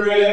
gratefully 0.00 0.25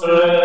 voskres. 0.00 0.39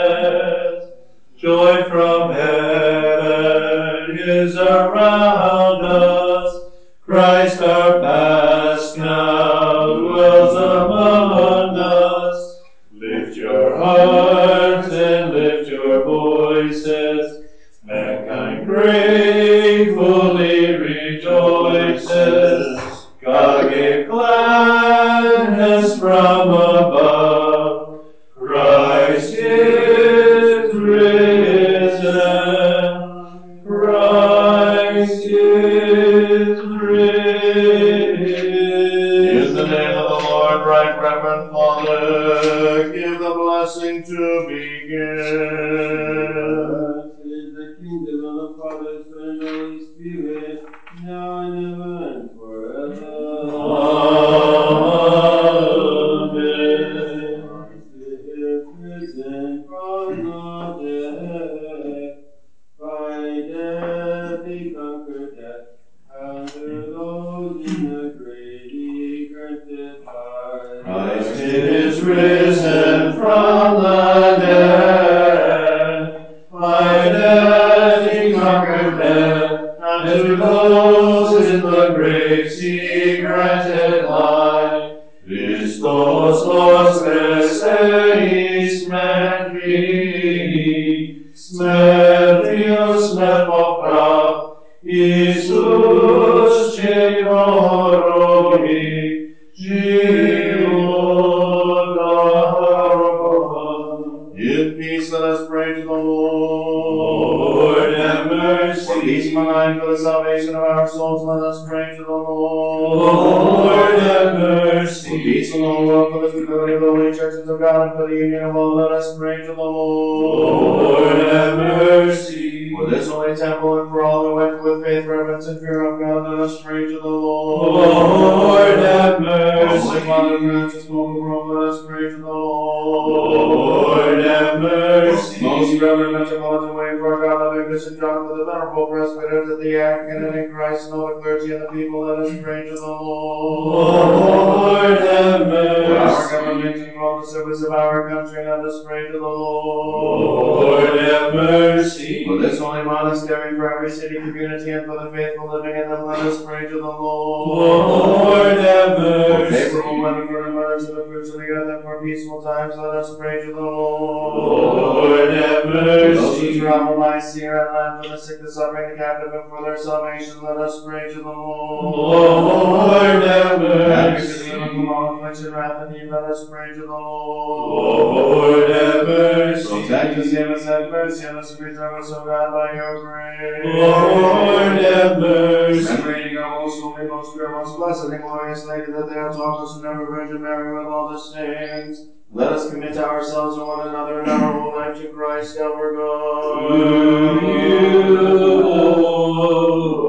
Lord. 143.06 145.02
Have 145.02 145.48
For 145.48 145.98
our 145.98 146.30
government 146.32 146.76
and 146.76 146.94
for 146.94 147.02
all 147.04 147.22
the 147.22 147.28
service 147.28 147.64
of 147.64 147.72
our 147.72 148.10
country, 148.10 148.46
let 148.46 148.60
us 148.60 148.84
pray 148.86 149.06
to 149.08 149.14
the 149.14 149.20
Lord. 149.20 150.86
Lord, 150.86 151.00
have 151.00 151.34
mercy. 151.34 152.26
For 152.26 152.38
this 152.42 152.60
holy 152.60 152.84
monastery, 152.84 153.56
for 153.56 153.76
every 153.76 153.92
city, 153.92 154.16
community, 154.16 154.72
and 154.72 154.86
for 154.86 155.04
the 155.04 155.12
faithful 155.12 155.50
living 155.52 155.76
in 155.82 155.90
them, 155.90 156.06
let 156.06 156.20
us 156.20 156.44
pray 156.44 156.62
to 156.68 156.74
the 156.74 156.80
Lord. 156.82 157.88
Lord, 157.88 158.58
have 158.60 158.96
For 158.98 159.46
favorable 159.50 159.98
mercy. 159.98 160.02
weather 160.02 160.28
for 160.28 160.45
abundance 160.76 160.90
of 160.90 160.96
the 160.96 161.04
fruits 161.10 161.30
of 161.30 161.36
the 161.40 161.46
earth, 161.48 161.76
and 161.76 161.84
for 161.84 162.02
peaceful 162.02 162.42
times, 162.42 162.74
let 162.78 162.96
us 162.96 163.16
pray 163.18 163.42
to 163.46 163.52
the 163.54 163.60
Lord. 163.60 165.10
Lord, 165.10 165.34
have 165.34 165.64
For 165.64 165.72
those 165.72 166.18
who 166.18 166.46
mercy. 166.46 166.60
travel 166.60 166.98
by 167.00 167.20
sea 167.20 167.46
or 167.48 167.72
land, 167.74 168.04
for 168.04 168.10
the 168.10 168.18
sick, 168.18 168.42
the 168.42 168.52
suffering, 168.52 168.92
the 168.92 168.98
captive, 168.98 169.34
and 169.34 169.50
for 169.50 169.62
their 169.64 169.78
salvation, 169.78 170.42
let 170.44 170.58
us 170.58 170.84
pray 170.86 171.08
to 171.14 171.20
the 171.20 171.30
Lord. 171.30 171.96
Lord, 171.96 173.24
have 173.24 173.60
mercy. 173.62 174.52
Deliver 174.66 174.86
from 174.86 174.90
all 174.90 175.16
affliction, 175.16 175.54
wrath, 175.54 175.82
and 175.82 175.92
need, 175.92 176.10
let 176.10 176.24
us 176.24 176.48
pray 176.50 176.70
to 176.70 176.82
the 176.82 176.86
Lord. 176.86 178.16
Lord, 178.16 178.70
have 178.70 179.08
mercy. 179.08 179.68
Protect 179.68 180.18
us, 180.18 180.32
save 180.32 180.50
us, 180.50 180.66
have 180.66 180.90
mercy 180.90 181.26
on 181.26 181.38
us, 181.38 181.50
and 181.52 181.60
preserve 181.60 182.04
us, 182.04 182.12
O 182.12 182.26
God, 182.26 182.52
by 182.52 182.74
your 182.74 183.02
grace. 183.04 183.66
Lord, 183.66 184.82
have 184.82 185.18
mercy. 185.20 185.86
Remembering 185.86 186.38
our 186.38 186.62
most 186.62 186.82
holy, 186.82 187.08
most 187.08 187.34
pure, 187.34 187.52
most 187.52 187.78
blessed, 187.78 188.06
and 188.06 188.22
glorious 188.22 188.66
Lady, 188.66 188.92
that 188.92 189.08
they 189.10 189.16
have 189.16 189.36
taught 189.36 189.64
us, 189.64 189.76
and 189.76 189.86
ever 189.86 190.06
Virgin 190.06 190.42
Mary 190.42 190.78
with 190.78 190.88
all 190.88 191.10
the 191.10 191.20
saints. 191.20 192.02
Let 192.32 192.52
us 192.52 192.70
commit 192.70 192.98
ourselves 192.98 193.56
and 193.56 193.66
one 193.66 193.88
another 193.88 194.20
and 194.22 194.30
our 194.30 194.52
whole 194.52 194.76
life 194.76 194.98
to 194.98 195.08
Christ 195.10 195.58
our 195.58 195.94
God. 195.94 196.68
Through 196.68 197.62
you, 197.70 198.64
Lord 198.64 200.05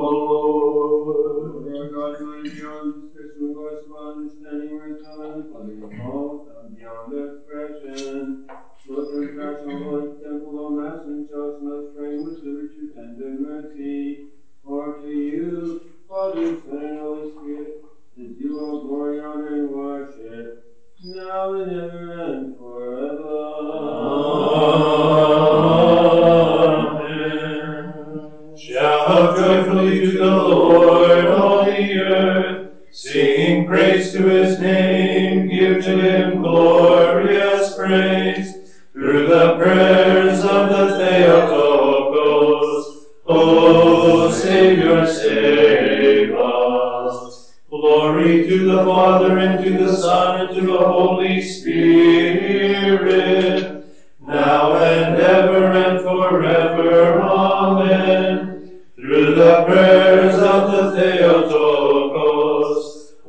and 7.99 8.49
crash 9.35 9.61
on 9.67 9.83
holy 9.83 10.09
temple, 10.23 10.59
O 10.59 10.71
Master, 10.71 11.11
and 11.13 11.25
us 11.31 11.55
most 11.63 11.95
praying 11.97 12.25
with 12.25 12.39
liberty, 12.43 12.89
tender 12.95 13.31
mercy. 13.39 14.27
For 14.63 14.99
to 14.99 15.09
you, 15.09 15.81
Father, 16.09 16.57
Son, 16.61 16.99
Holy 16.99 17.31
Spirit, 17.31 17.83
is 18.17 18.37
due 18.37 18.59
all 18.59 18.81
glory, 18.83 19.21
honor, 19.21 19.55
and 19.55 19.71
worship, 19.71 20.65
now 21.05 21.55
and 21.55 21.71
ever 21.71 22.25
and 22.25 22.57
forever. 22.57 23.33
Amen. 26.99 28.57
Shout 28.57 29.37
joyfully 29.37 30.17
the 30.17 30.25
Lord, 30.25 31.27
all 31.27 31.65
the 31.65 31.99
earth. 32.01 32.73
Sing 32.91 33.67
praise 33.67 34.13
to 34.13 34.27
his 34.27 34.59
name. 34.59 35.49
Give 35.49 35.85
to 35.85 36.01
him 36.01 36.25
the 48.67 48.85
Father, 48.85 49.39
and 49.39 49.65
to 49.65 49.71
the 49.79 49.97
Son, 49.97 50.41
and 50.41 50.55
to 50.55 50.61
the 50.67 50.79
Holy 50.79 51.41
Spirit, 51.43 52.77
now 54.21 54.77
and 54.77 55.17
ever 55.21 55.73
and 55.73 56.01
forever. 56.01 57.21
Amen. 57.21 58.81
Through 58.97 59.35
the 59.35 59.65
prayers 59.67 60.35
of 60.35 60.71
the 60.73 60.91
Theotokos, 61.01 62.77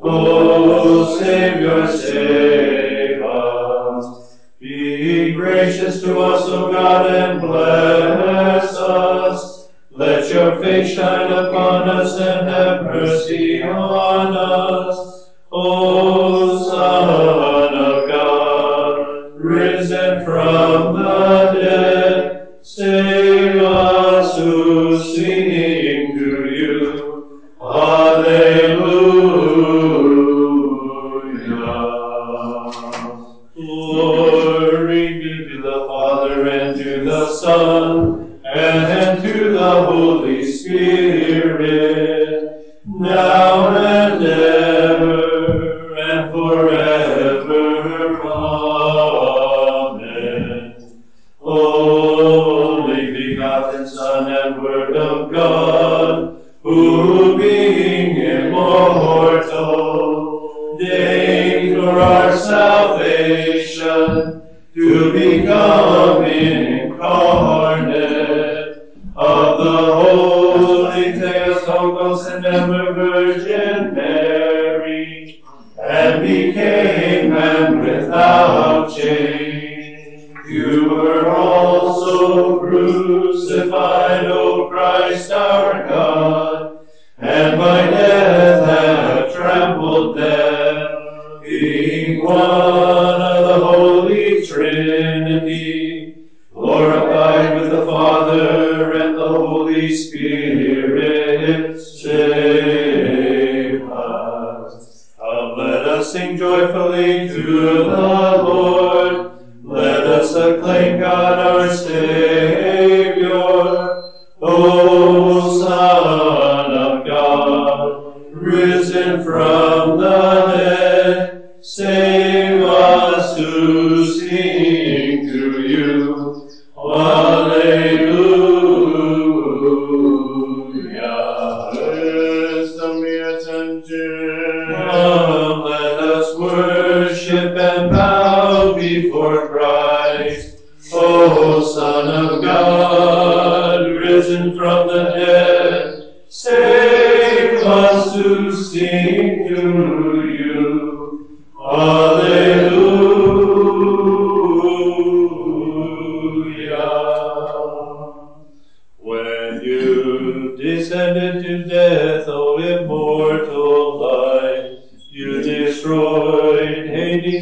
O 0.02 1.18
Savior, 1.18 1.86
save 1.96 3.22
us. 3.22 4.38
Be 4.58 5.32
gracious 5.34 6.00
to 6.02 6.18
us, 6.18 6.48
O 6.48 6.72
God, 6.72 7.06
and 7.14 7.40
bless 7.40 8.74
us. 8.76 9.68
Let 9.90 10.28
your 10.32 10.60
face 10.62 10.94
shine 10.94 11.32
upon 11.32 11.88
us 11.88 12.18
and 12.18 12.48
have 12.48 12.84
mercy 12.84 13.62
on 13.62 13.98
us. 13.98 14.07
Save 23.28 23.97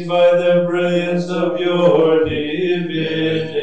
by 0.05 0.31
the 0.35 0.65
brilliance 0.67 1.29
of 1.29 1.57
your 1.59 2.25
divinity. 2.25 3.56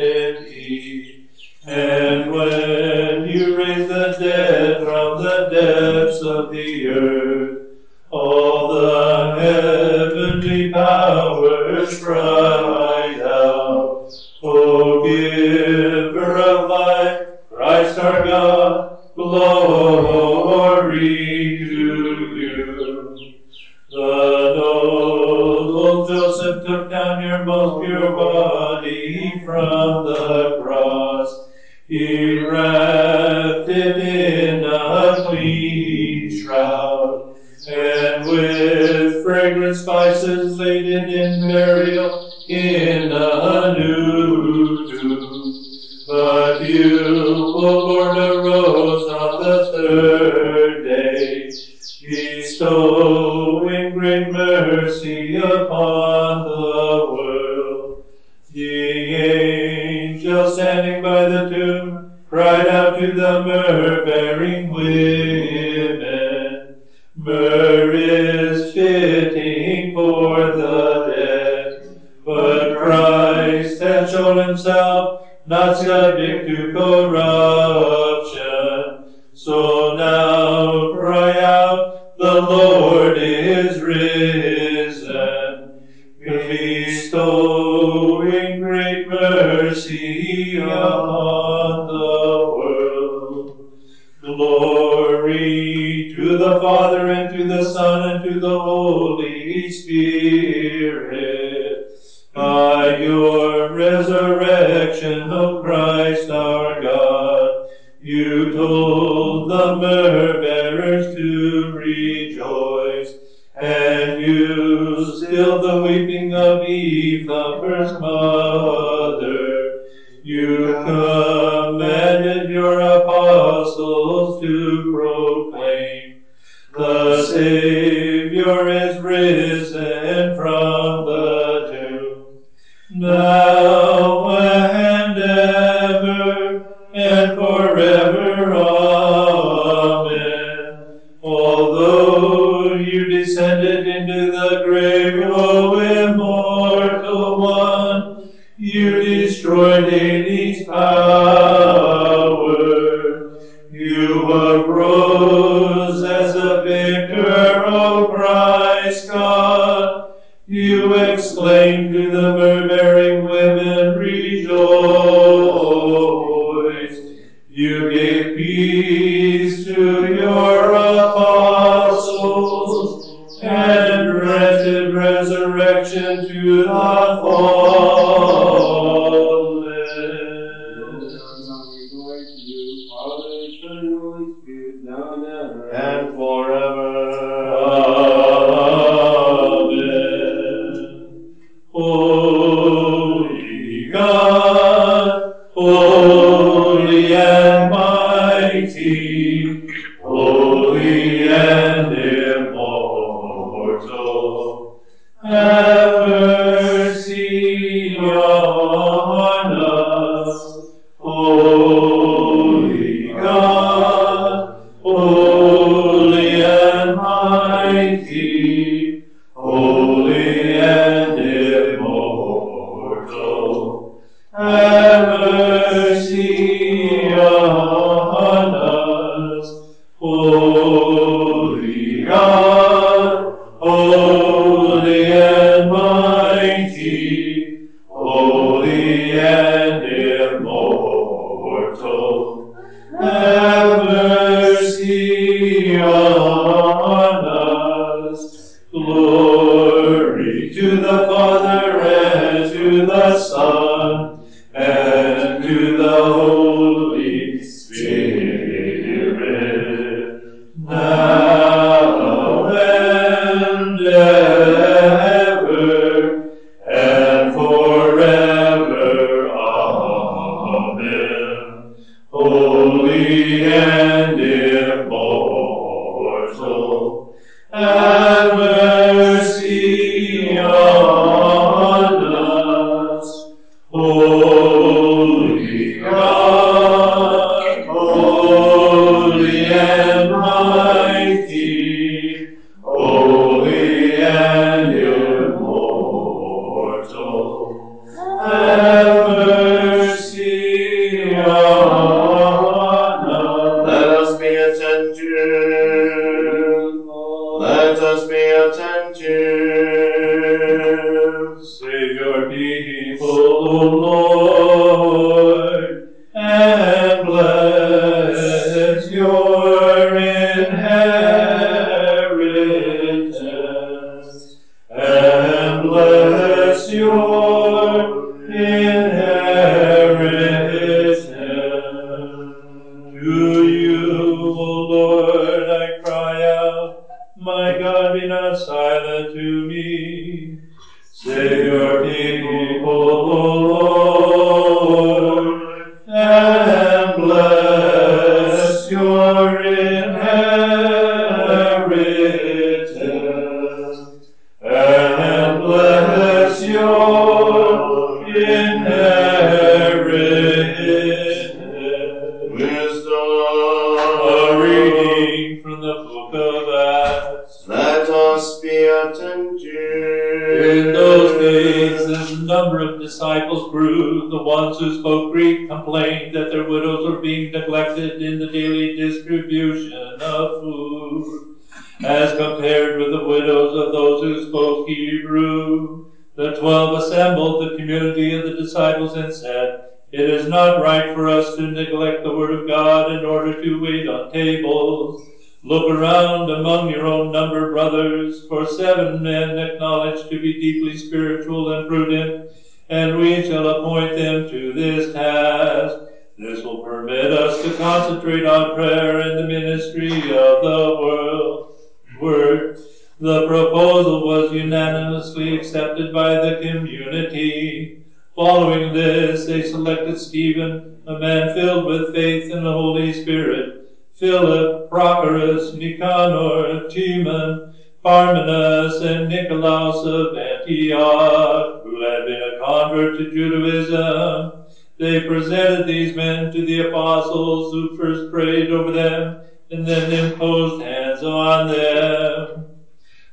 Timon, 426.69 427.51
Parmenas, 427.83 428.81
and 428.81 429.09
Nicolaus 429.09 429.85
of 429.85 430.17
Antioch, 430.17 431.63
who 431.63 431.83
had 431.83 432.07
been 432.07 432.23
a 432.23 432.39
convert 432.39 432.97
to 432.99 433.13
Judaism. 433.13 434.33
They 434.79 435.07
presented 435.07 435.67
these 435.67 435.95
men 435.95 436.33
to 436.33 436.45
the 436.45 436.69
apostles, 436.69 437.53
who 437.53 437.77
first 437.77 438.11
prayed 438.11 438.51
over 438.51 438.73
them 438.73 439.17
and 439.51 439.67
then 439.67 439.91
imposed 439.93 440.63
hands 440.63 441.03
on 441.03 441.47
them. 441.47 442.47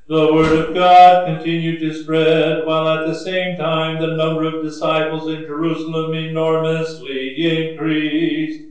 The 0.08 0.34
word 0.34 0.58
of 0.58 0.74
God 0.74 1.25
continued 1.25 1.79
to 1.79 1.93
spread, 1.93 2.65
while 2.65 2.88
at 2.88 3.06
the 3.06 3.13
same 3.13 3.56
time 3.56 3.99
the 3.99 4.15
number 4.15 4.43
of 4.43 4.63
disciples 4.63 5.30
in 5.30 5.43
Jerusalem 5.45 6.13
enormously 6.13 7.36
increased. 7.38 8.62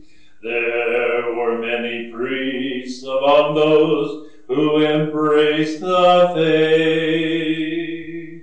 There 0.42 1.32
were 1.32 1.58
many 1.58 2.10
priests 2.10 3.04
among 3.04 3.54
those 3.54 4.26
who 4.50 4.78
embrace 4.78 5.78
the 5.78 6.32
faith. 6.34 8.42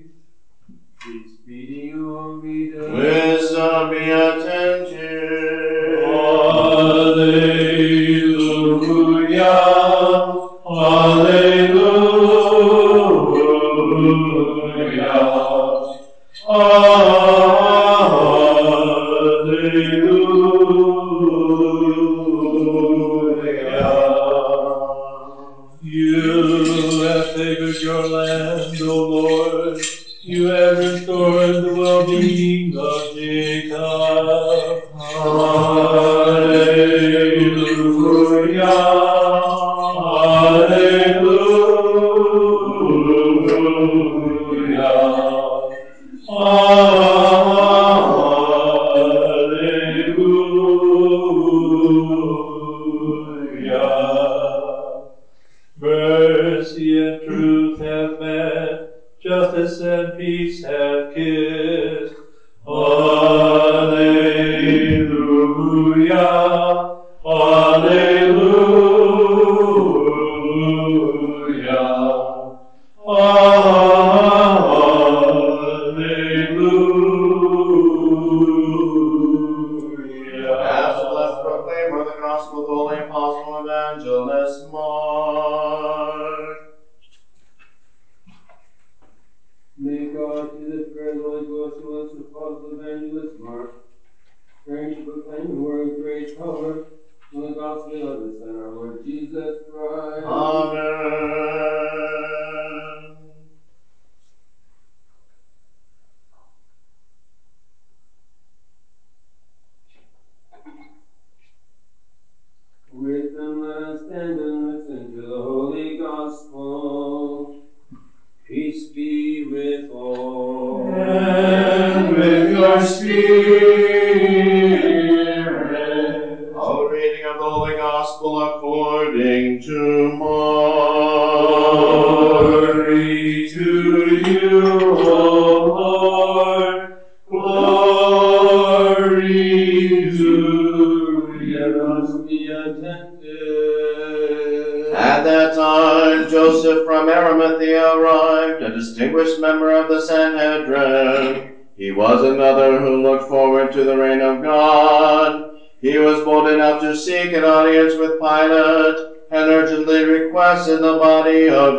Wisdom 2.93 3.91
be 3.91 4.09
attentive. 4.09 4.96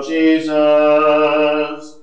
Jesus. 0.07 1.95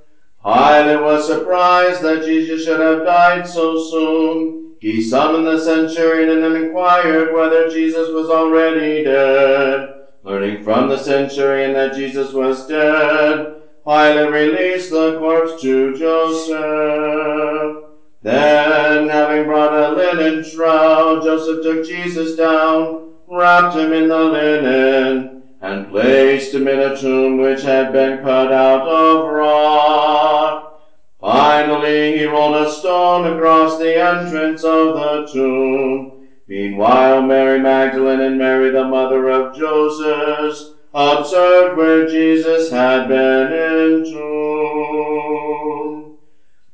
Pilate 0.43 1.01
was 1.01 1.25
surprised 1.25 2.01
that 2.03 2.23
Jesus 2.23 2.63
should 2.63 2.79
have 2.79 3.03
died 3.03 3.47
so 3.47 3.77
soon. 3.89 4.73
He 4.79 5.01
summoned 5.01 5.47
the 5.47 5.57
centurion 5.57 6.43
and 6.43 6.55
inquired 6.55 7.33
whether 7.33 7.67
Jesus 7.69 8.09
was 8.11 8.29
already 8.29 9.03
dead. 9.03 9.89
Learning 10.21 10.63
from 10.63 10.89
the 10.89 10.97
centurion 10.97 11.73
that 11.73 11.95
Jesus 11.95 12.33
was 12.33 12.67
dead, 12.67 13.55
Pilate 13.83 14.31
released 14.31 14.91
the 14.91 15.17
corpse 15.17 15.61
to 15.61 15.97
Joseph. 15.97 17.85
Then, 18.21 19.07
having 19.09 19.45
brought 19.45 19.73
a 19.73 19.89
linen 19.95 20.43
shroud, 20.43 21.23
Joseph 21.23 21.63
took 21.63 21.85
Jesus 21.85 22.35
down, 22.35 23.11
wrapped 23.27 23.75
him 23.75 23.93
in 23.93 24.07
the 24.07 24.23
linen, 24.23 25.34
and 25.65 25.89
placed 25.89 26.53
him 26.53 26.67
in 26.67 26.79
a 26.79 26.95
tomb 26.95 27.37
which 27.37 27.63
had 27.63 27.91
been 27.91 28.21
cut 28.21 28.53
out 28.53 28.87
of 28.87 29.25
rock. 29.25 30.79
Finally, 31.19 32.19
he 32.19 32.25
rolled 32.25 32.53
a 32.53 32.69
stone 32.69 33.25
across 33.33 33.79
the 33.79 33.99
entrance 33.99 34.63
of 34.63 34.93
the 34.93 35.27
tomb. 35.33 36.27
Meanwhile, 36.47 37.23
Mary 37.23 37.59
Magdalene 37.59 38.19
and 38.19 38.37
Mary, 38.37 38.69
the 38.69 38.83
mother 38.85 39.27
of 39.27 39.55
Joseph, 39.55 40.75
observed 40.93 41.77
where 41.77 42.07
Jesus 42.07 42.69
had 42.69 43.07
been 43.07 43.51
entombed. 43.51 44.13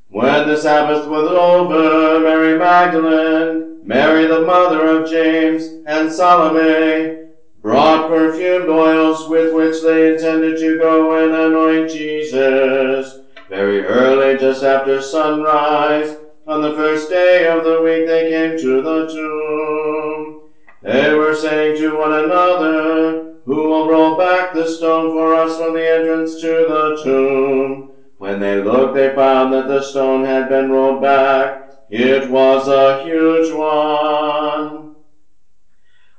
When 0.09 0.47
the 0.47 0.57
Sabbath 0.57 1.07
was 1.07 1.29
over, 1.29 2.19
Mary 2.19 2.59
Magdalene, 2.59 3.77
Mary 3.83 4.25
the 4.25 4.41
mother 4.41 4.85
of 4.85 5.09
James, 5.09 5.63
and 5.87 6.11
Salome 6.11 7.20
brought 7.61 8.09
perfumed 8.09 8.69
oils 8.69 9.29
with 9.29 9.53
which 9.53 9.81
they 9.83 10.13
intended 10.13 10.57
to 10.57 10.77
go 10.79 11.13
and 11.23 11.33
anoint 11.33 11.91
Jesus. 11.91 13.19
Very 13.49 13.83
early, 13.83 14.39
just 14.39 14.63
after 14.63 15.01
sunrise, 15.01 16.17
on 16.47 16.61
the 16.61 16.73
first 16.73 17.09
day 17.09 17.47
of 17.47 17.63
the 17.63 17.81
week, 17.81 18.07
they 18.07 18.29
came 18.29 18.57
to 18.57 18.81
the 18.81 19.07
tomb. 19.13 20.41
They 20.81 21.13
were 21.13 21.35
saying 21.35 21.77
to 21.77 21.97
one 21.97 22.11
another, 22.11 23.35
Who 23.45 23.67
will 23.67 23.87
roll 23.87 24.17
back 24.17 24.53
the 24.53 24.67
stone 24.67 25.11
for 25.11 25.35
us 25.35 25.57
from 25.57 25.73
the 25.73 25.87
entrance 25.87 26.41
to 26.41 26.47
the 26.47 27.01
tomb? 27.03 27.91
When 28.17 28.39
they 28.39 28.61
looked, 28.61 28.95
they 28.95 29.13
found 29.13 29.53
that 29.53 29.67
the 29.67 29.83
stone 29.83 30.25
had 30.25 30.49
been 30.49 30.71
rolled 30.71 31.01
back. 31.01 31.59
It 31.89 32.29
was 32.31 32.67
a 32.67 33.03
huge 33.03 33.53
one. 33.53 34.90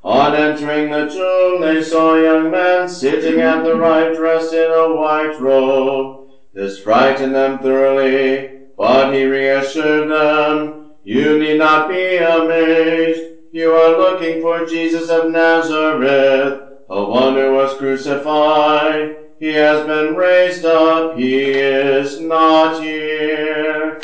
On 0.05 0.35
entering 0.35 0.91
the 0.91 1.09
tomb, 1.09 1.61
they 1.61 1.81
saw 1.81 2.15
a 2.15 2.23
young 2.23 2.51
man 2.51 2.88
sitting 2.88 3.41
at 3.41 3.62
the 3.62 3.77
right, 3.77 4.12
dressed 4.12 4.53
in 4.53 4.69
a 4.71 4.95
white 4.95 5.38
robe. 5.38 6.27
This 6.53 6.81
frightened 6.81 7.37
them 7.37 7.61
thoroughly, 7.61 8.51
but 8.77 9.15
he 9.15 9.25
reassured 9.25 10.11
them, 10.11 10.91
You 11.05 11.38
need 11.38 11.59
not 11.59 11.88
be 11.88 12.17
amazed. 12.17 13.23
You 13.53 13.71
are 13.75 13.97
looking 13.97 14.41
for 14.41 14.67
Jesus 14.67 15.09
of 15.09 15.31
Nazareth, 15.31 16.62
the 16.88 17.05
one 17.05 17.35
who 17.35 17.53
was 17.53 17.79
crucified. 17.79 19.15
He 19.38 19.53
has 19.55 19.87
been 19.87 20.17
raised 20.17 20.65
up. 20.65 21.17
He 21.17 21.51
is 21.53 22.19
not 22.19 22.83
here. 22.83 24.01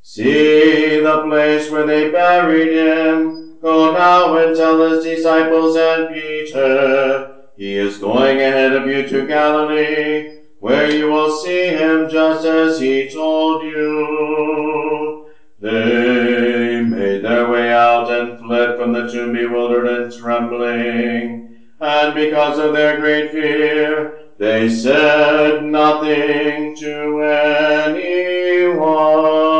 See 0.00 1.00
the 1.00 1.22
place 1.26 1.70
where 1.70 1.86
they 1.86 2.10
buried 2.10 2.72
him. 2.72 3.43
Go 3.64 3.94
now 3.94 4.36
and 4.36 4.54
tell 4.54 4.78
his 4.90 5.02
disciples 5.02 5.74
and 5.74 6.12
Peter. 6.12 7.32
He 7.56 7.78
is 7.78 7.96
going 7.96 8.38
ahead 8.38 8.74
of 8.74 8.86
you 8.86 9.08
to 9.08 9.26
Galilee, 9.26 10.40
where 10.58 10.94
you 10.94 11.08
will 11.08 11.34
see 11.34 11.68
him 11.68 12.10
just 12.10 12.44
as 12.44 12.78
he 12.78 13.08
told 13.10 13.62
you. 13.62 15.24
They 15.60 16.82
made 16.82 17.24
their 17.24 17.48
way 17.48 17.72
out 17.72 18.10
and 18.10 18.38
fled 18.38 18.76
from 18.76 18.92
the 18.92 19.10
tomb 19.10 19.32
bewildered 19.32 19.86
and 19.86 20.12
trembling. 20.12 21.56
And 21.80 22.14
because 22.14 22.58
of 22.58 22.74
their 22.74 22.98
great 22.98 23.32
fear, 23.32 24.18
they 24.36 24.68
said 24.68 25.64
nothing 25.64 26.76
to 26.76 27.22
anyone. 27.88 29.53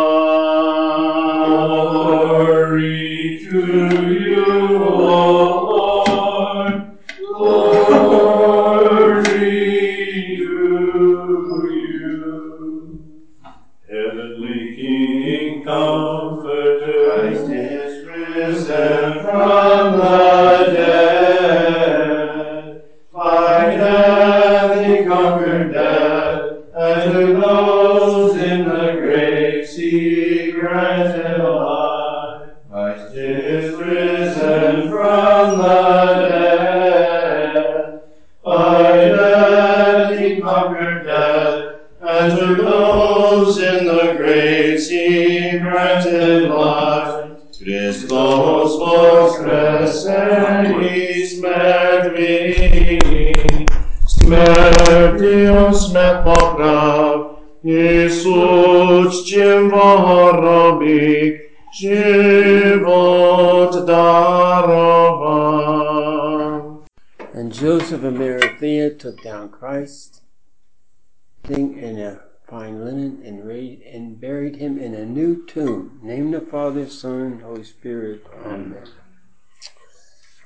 Buried 74.55 74.63
him 74.63 74.79
in 74.79 74.95
a 74.95 75.05
new 75.05 75.45
tomb. 75.47 75.99
Name 76.03 76.31
the 76.31 76.41
Father, 76.41 76.89
Son, 76.89 77.41
Holy 77.41 77.65
Spirit. 77.65 78.25
Amen. 78.45 78.89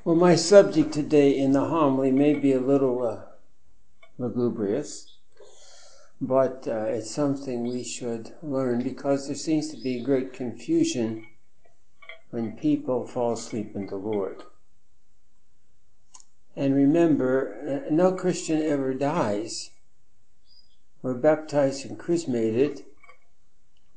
Well, 0.04 0.16
my 0.16 0.34
subject 0.34 0.92
today 0.92 1.36
in 1.36 1.52
the 1.52 1.66
homily 1.66 2.10
may 2.10 2.34
be 2.34 2.52
a 2.52 2.60
little 2.60 3.06
uh, 3.06 3.20
lugubrious, 4.16 5.18
but 6.20 6.66
uh, 6.66 6.86
it's 6.88 7.10
something 7.10 7.64
we 7.64 7.84
should 7.84 8.32
learn 8.42 8.82
because 8.82 9.26
there 9.26 9.36
seems 9.36 9.70
to 9.70 9.76
be 9.76 10.02
great 10.02 10.32
confusion 10.32 11.26
when 12.30 12.56
people 12.56 13.06
fall 13.06 13.32
asleep 13.32 13.72
in 13.74 13.86
the 13.86 13.96
Lord. 13.96 14.42
And 16.56 16.74
remember, 16.74 17.84
uh, 17.86 17.92
no 17.92 18.12
Christian 18.12 18.62
ever 18.62 18.94
dies. 18.94 19.70
We're 21.02 21.14
baptized 21.14 21.84
and 21.86 21.98
chrismated. 21.98 22.84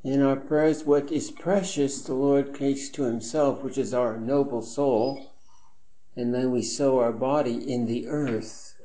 In 0.04 0.22
our 0.22 0.36
prayers, 0.36 0.84
what 0.84 1.12
is 1.12 1.30
precious, 1.30 2.02
the 2.02 2.16
Lord 2.16 2.56
takes 2.56 2.90
to 2.90 3.04
Himself, 3.04 3.62
which 3.62 3.78
is 3.78 3.94
our 3.94 4.18
noble 4.18 4.64
soul, 4.64 5.32
and 6.16 6.34
then 6.34 6.50
we 6.52 6.64
sow 6.64 7.00
our 7.00 7.12
body 7.12 7.72
in 7.72 7.86
the 7.86 8.08
earth. 8.08 8.76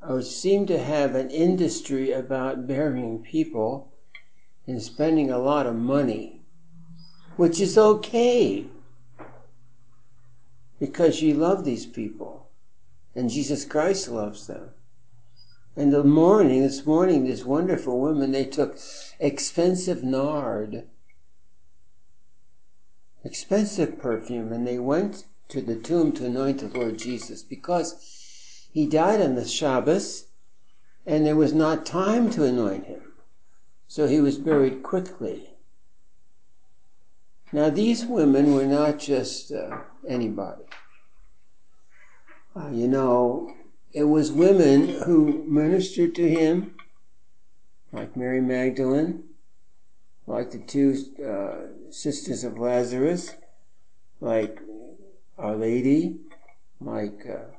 I 0.00 0.12
would 0.12 0.26
seem 0.26 0.66
to 0.66 0.78
have 0.78 1.14
an 1.14 1.30
industry 1.30 2.12
about 2.12 2.68
burying 2.68 3.22
people 3.22 3.92
and 4.66 4.80
spending 4.80 5.30
a 5.30 5.38
lot 5.38 5.66
of 5.66 5.74
money, 5.74 6.42
which 7.36 7.58
is 7.58 7.76
okay 7.76 8.66
because 10.78 11.22
you 11.22 11.34
love 11.34 11.64
these 11.64 11.86
people 11.86 12.50
and 13.14 13.30
Jesus 13.30 13.64
Christ 13.64 14.08
loves 14.08 14.46
them. 14.46 14.73
And 15.76 15.92
the 15.92 16.04
morning, 16.04 16.62
this 16.62 16.86
morning, 16.86 17.24
this 17.24 17.44
wonderful 17.44 18.00
woman, 18.00 18.30
they 18.30 18.44
took 18.44 18.78
expensive 19.18 20.04
nard, 20.04 20.84
expensive 23.24 23.98
perfume, 23.98 24.52
and 24.52 24.66
they 24.66 24.78
went 24.78 25.24
to 25.48 25.60
the 25.60 25.76
tomb 25.76 26.12
to 26.12 26.26
anoint 26.26 26.60
the 26.60 26.78
Lord 26.78 26.98
Jesus 26.98 27.42
because 27.42 28.68
he 28.72 28.86
died 28.86 29.20
on 29.20 29.34
the 29.34 29.46
Shabbos 29.46 30.26
and 31.06 31.26
there 31.26 31.36
was 31.36 31.52
not 31.52 31.84
time 31.84 32.30
to 32.30 32.44
anoint 32.44 32.86
him. 32.86 33.12
So 33.88 34.06
he 34.06 34.20
was 34.20 34.38
buried 34.38 34.82
quickly. 34.82 35.50
Now, 37.52 37.70
these 37.70 38.04
women 38.06 38.54
were 38.54 38.64
not 38.64 38.98
just 38.98 39.52
uh, 39.52 39.78
anybody. 40.08 40.64
Uh, 42.56 42.70
you 42.70 42.88
know, 42.88 43.54
it 43.94 44.04
was 44.04 44.32
women 44.32 44.88
who 44.88 45.44
ministered 45.46 46.16
to 46.16 46.28
him, 46.28 46.74
like 47.92 48.16
Mary 48.16 48.40
Magdalene, 48.40 49.22
like 50.26 50.50
the 50.50 50.58
two 50.58 50.96
uh, 51.24 51.92
sisters 51.92 52.42
of 52.42 52.58
Lazarus, 52.58 53.36
like 54.20 54.58
Our 55.38 55.54
Lady, 55.54 56.16
like 56.80 57.24
uh, 57.24 57.54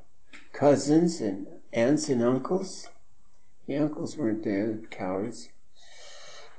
cousins 0.52 1.22
and 1.22 1.46
aunts 1.72 2.10
and 2.10 2.22
uncles. 2.22 2.88
The 3.66 3.78
uncles 3.78 4.18
weren't 4.18 4.44
there, 4.44 4.78
cowards. 4.90 5.48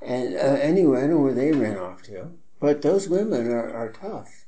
And 0.02 0.34
uh, 0.34 0.58
anyway, 0.60 0.98
I 0.98 1.00
don't 1.02 1.10
know 1.10 1.18
where 1.20 1.34
they 1.34 1.52
ran 1.52 1.78
off 1.78 2.02
to. 2.04 2.32
But 2.60 2.82
those 2.82 3.08
women 3.08 3.46
are, 3.48 3.72
are 3.72 3.92
tough. 3.92 4.44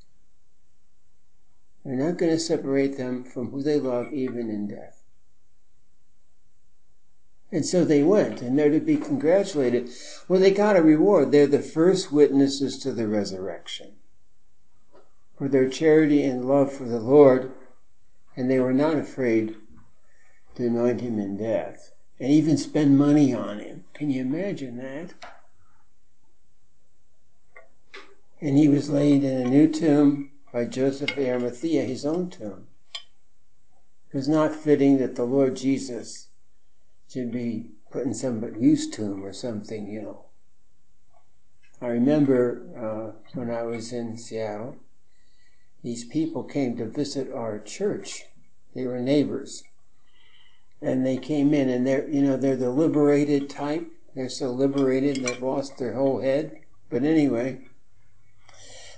They're 1.84 1.94
not 1.94 2.18
going 2.18 2.32
to 2.32 2.38
separate 2.38 2.96
them 2.96 3.22
from 3.22 3.52
who 3.52 3.62
they 3.62 3.78
love, 3.78 4.12
even 4.12 4.50
in 4.50 4.66
death. 4.66 4.99
And 7.52 7.66
so 7.66 7.84
they 7.84 8.02
went, 8.02 8.42
and 8.42 8.58
they're 8.58 8.70
to 8.70 8.80
be 8.80 8.96
congratulated. 8.96 9.90
Well, 10.28 10.38
they 10.38 10.52
got 10.52 10.76
a 10.76 10.82
reward. 10.82 11.32
They're 11.32 11.48
the 11.48 11.60
first 11.60 12.12
witnesses 12.12 12.78
to 12.80 12.92
the 12.92 13.08
resurrection 13.08 13.96
for 15.40 15.48
their 15.48 15.70
charity 15.70 16.22
and 16.22 16.44
love 16.44 16.70
for 16.70 16.84
the 16.84 17.00
Lord, 17.00 17.50
and 18.36 18.50
they 18.50 18.60
were 18.60 18.74
not 18.74 18.96
afraid 18.96 19.56
to 20.54 20.66
anoint 20.66 21.00
him 21.00 21.18
in 21.18 21.38
death 21.38 21.92
and 22.20 22.30
even 22.30 22.58
spend 22.58 22.98
money 22.98 23.32
on 23.32 23.58
him. 23.58 23.84
Can 23.94 24.10
you 24.10 24.20
imagine 24.20 24.76
that? 24.76 25.14
And 28.38 28.58
he 28.58 28.68
was 28.68 28.90
laid 28.90 29.24
in 29.24 29.40
a 29.40 29.48
new 29.48 29.66
tomb 29.66 30.30
by 30.52 30.66
Joseph 30.66 31.16
Arimathea, 31.16 31.84
his 31.84 32.04
own 32.04 32.28
tomb. 32.28 32.66
It 34.12 34.16
was 34.16 34.28
not 34.28 34.54
fitting 34.54 34.98
that 34.98 35.16
the 35.16 35.24
Lord 35.24 35.56
Jesus 35.56 36.28
should 37.10 37.32
be 37.32 37.70
put 37.90 38.06
in 38.06 38.14
somebody's 38.14 38.88
tomb 38.88 39.24
or 39.24 39.32
something, 39.32 39.88
you 39.88 40.02
know. 40.02 40.24
I 41.82 41.88
remember 41.88 42.62
uh, 42.76 43.20
when 43.34 43.50
I 43.50 43.62
was 43.62 43.92
in 43.92 44.16
Seattle, 44.16 44.76
these 45.82 46.04
people 46.04 46.44
came 46.44 46.76
to 46.76 46.86
visit 46.86 47.32
our 47.32 47.58
church. 47.58 48.24
They 48.74 48.86
were 48.86 49.00
neighbors. 49.00 49.64
And 50.80 51.04
they 51.04 51.16
came 51.16 51.52
in 51.52 51.68
and 51.68 51.86
they're, 51.86 52.08
you 52.08 52.22
know, 52.22 52.36
they're 52.36 52.56
the 52.56 52.70
liberated 52.70 53.50
type. 53.50 53.90
They're 54.14 54.28
so 54.28 54.50
liberated 54.50 55.24
they've 55.24 55.42
lost 55.42 55.78
their 55.78 55.94
whole 55.94 56.20
head. 56.20 56.60
But 56.90 57.02
anyway, 57.02 57.66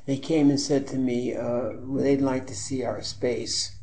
they 0.07 0.19
came 0.19 0.51
and 0.51 0.61
said 0.61 0.87
to 0.89 0.97
me, 0.97 1.35
uh, 1.35 1.71
they'd 1.97 2.21
like 2.21 2.47
to 2.49 2.55
see 2.55 2.85
our 2.85 3.03
space. 3.03 3.77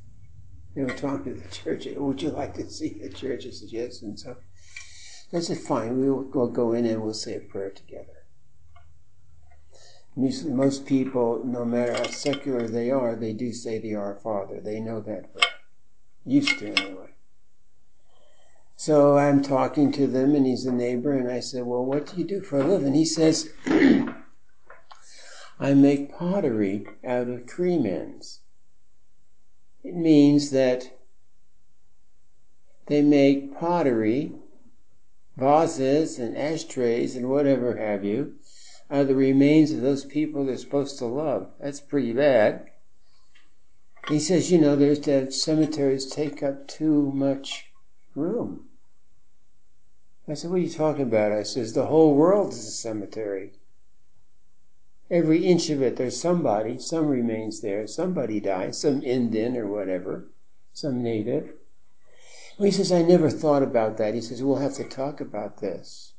They 0.75 0.83
were 0.83 0.89
talking 0.89 1.35
to 1.35 1.41
the 1.41 1.49
church. 1.49 1.87
Would 1.95 2.21
you 2.21 2.29
like 2.29 2.53
to 2.55 2.69
see 2.69 2.99
the 3.01 3.09
church? 3.09 3.45
I 3.45 3.49
said, 3.49 3.71
yes. 3.71 4.01
And 4.01 4.19
so 4.19 4.37
I 5.33 5.39
said, 5.39 5.57
fine, 5.57 5.99
we'll, 5.99 6.29
we'll 6.33 6.47
go 6.47 6.73
in 6.73 6.85
and 6.85 7.01
we'll 7.01 7.13
say 7.13 7.35
a 7.35 7.39
prayer 7.39 7.71
together. 7.71 8.19
Usually, 10.15 10.51
most 10.51 10.85
people, 10.85 11.41
no 11.45 11.63
matter 11.63 11.93
how 11.93 12.07
secular 12.07 12.67
they 12.67 12.91
are, 12.91 13.15
they 13.15 13.31
do 13.33 13.53
say 13.53 13.79
the 13.79 13.95
Our 13.95 14.15
Father. 14.15 14.59
They 14.59 14.79
know 14.79 14.99
that 15.01 15.31
prayer. 15.33 15.45
Used 16.25 16.59
to, 16.59 16.73
anyway. 16.73 17.11
So 18.75 19.17
I'm 19.17 19.41
talking 19.41 19.91
to 19.93 20.07
them, 20.07 20.35
and 20.35 20.45
he's 20.45 20.65
a 20.65 20.71
neighbor, 20.71 21.13
and 21.13 21.31
I 21.31 21.39
said, 21.39 21.65
Well, 21.65 21.85
what 21.85 22.07
do 22.07 22.17
you 22.17 22.23
do 22.25 22.41
for 22.41 22.59
a 22.59 22.67
living? 22.67 22.93
He 22.93 23.05
says, 23.05 23.49
I 23.65 24.13
make 25.73 26.13
pottery 26.13 26.85
out 27.05 27.27
of 27.27 27.45
cremains. 27.45 28.39
It 29.83 29.95
means 29.95 30.51
that 30.51 30.97
they 32.87 33.01
make 33.01 33.57
pottery, 33.57 34.33
vases 35.37 36.19
and 36.19 36.37
ashtrays 36.37 37.15
and 37.15 37.29
whatever 37.29 37.77
have 37.77 38.03
you, 38.03 38.35
out 38.91 39.01
of 39.01 39.07
the 39.07 39.15
remains 39.15 39.71
of 39.71 39.81
those 39.81 40.03
people 40.03 40.45
they're 40.45 40.57
supposed 40.57 40.97
to 40.97 41.05
love. 41.05 41.51
That's 41.59 41.79
pretty 41.79 42.13
bad. 42.13 42.71
He 44.07 44.19
says, 44.19 44.51
you 44.51 44.59
know, 44.59 44.75
there's 44.75 44.99
that 45.01 45.33
cemeteries 45.33 46.07
take 46.07 46.41
up 46.41 46.67
too 46.67 47.11
much 47.11 47.71
room. 48.15 48.65
I 50.27 50.33
said, 50.33 50.51
what 50.51 50.57
are 50.57 50.63
you 50.63 50.69
talking 50.69 51.03
about? 51.03 51.31
I 51.31 51.43
says, 51.43 51.73
the 51.73 51.87
whole 51.87 52.15
world 52.15 52.53
is 52.53 52.67
a 52.67 52.71
cemetery. 52.71 53.53
Every 55.11 55.45
inch 55.45 55.69
of 55.69 55.81
it, 55.81 55.95
there's 55.95 56.19
somebody, 56.19 56.77
some 56.77 57.07
remains 57.07 57.61
there, 57.61 57.87
somebody 57.87 58.39
died, 58.39 58.75
some 58.75 59.01
Indian 59.01 59.57
or 59.57 59.65
whatever, 59.65 60.27
some 60.71 61.01
native. 61.01 61.53
Well, 62.57 62.65
he 62.65 62.71
says, 62.71 62.91
I 62.91 63.01
never 63.01 63.29
thought 63.29 63.63
about 63.63 63.97
that. 63.97 64.13
He 64.13 64.21
says, 64.21 64.43
we'll 64.43 64.57
have 64.57 64.75
to 64.75 64.83
talk 64.83 65.19
about 65.19 65.61
this. 65.61 66.13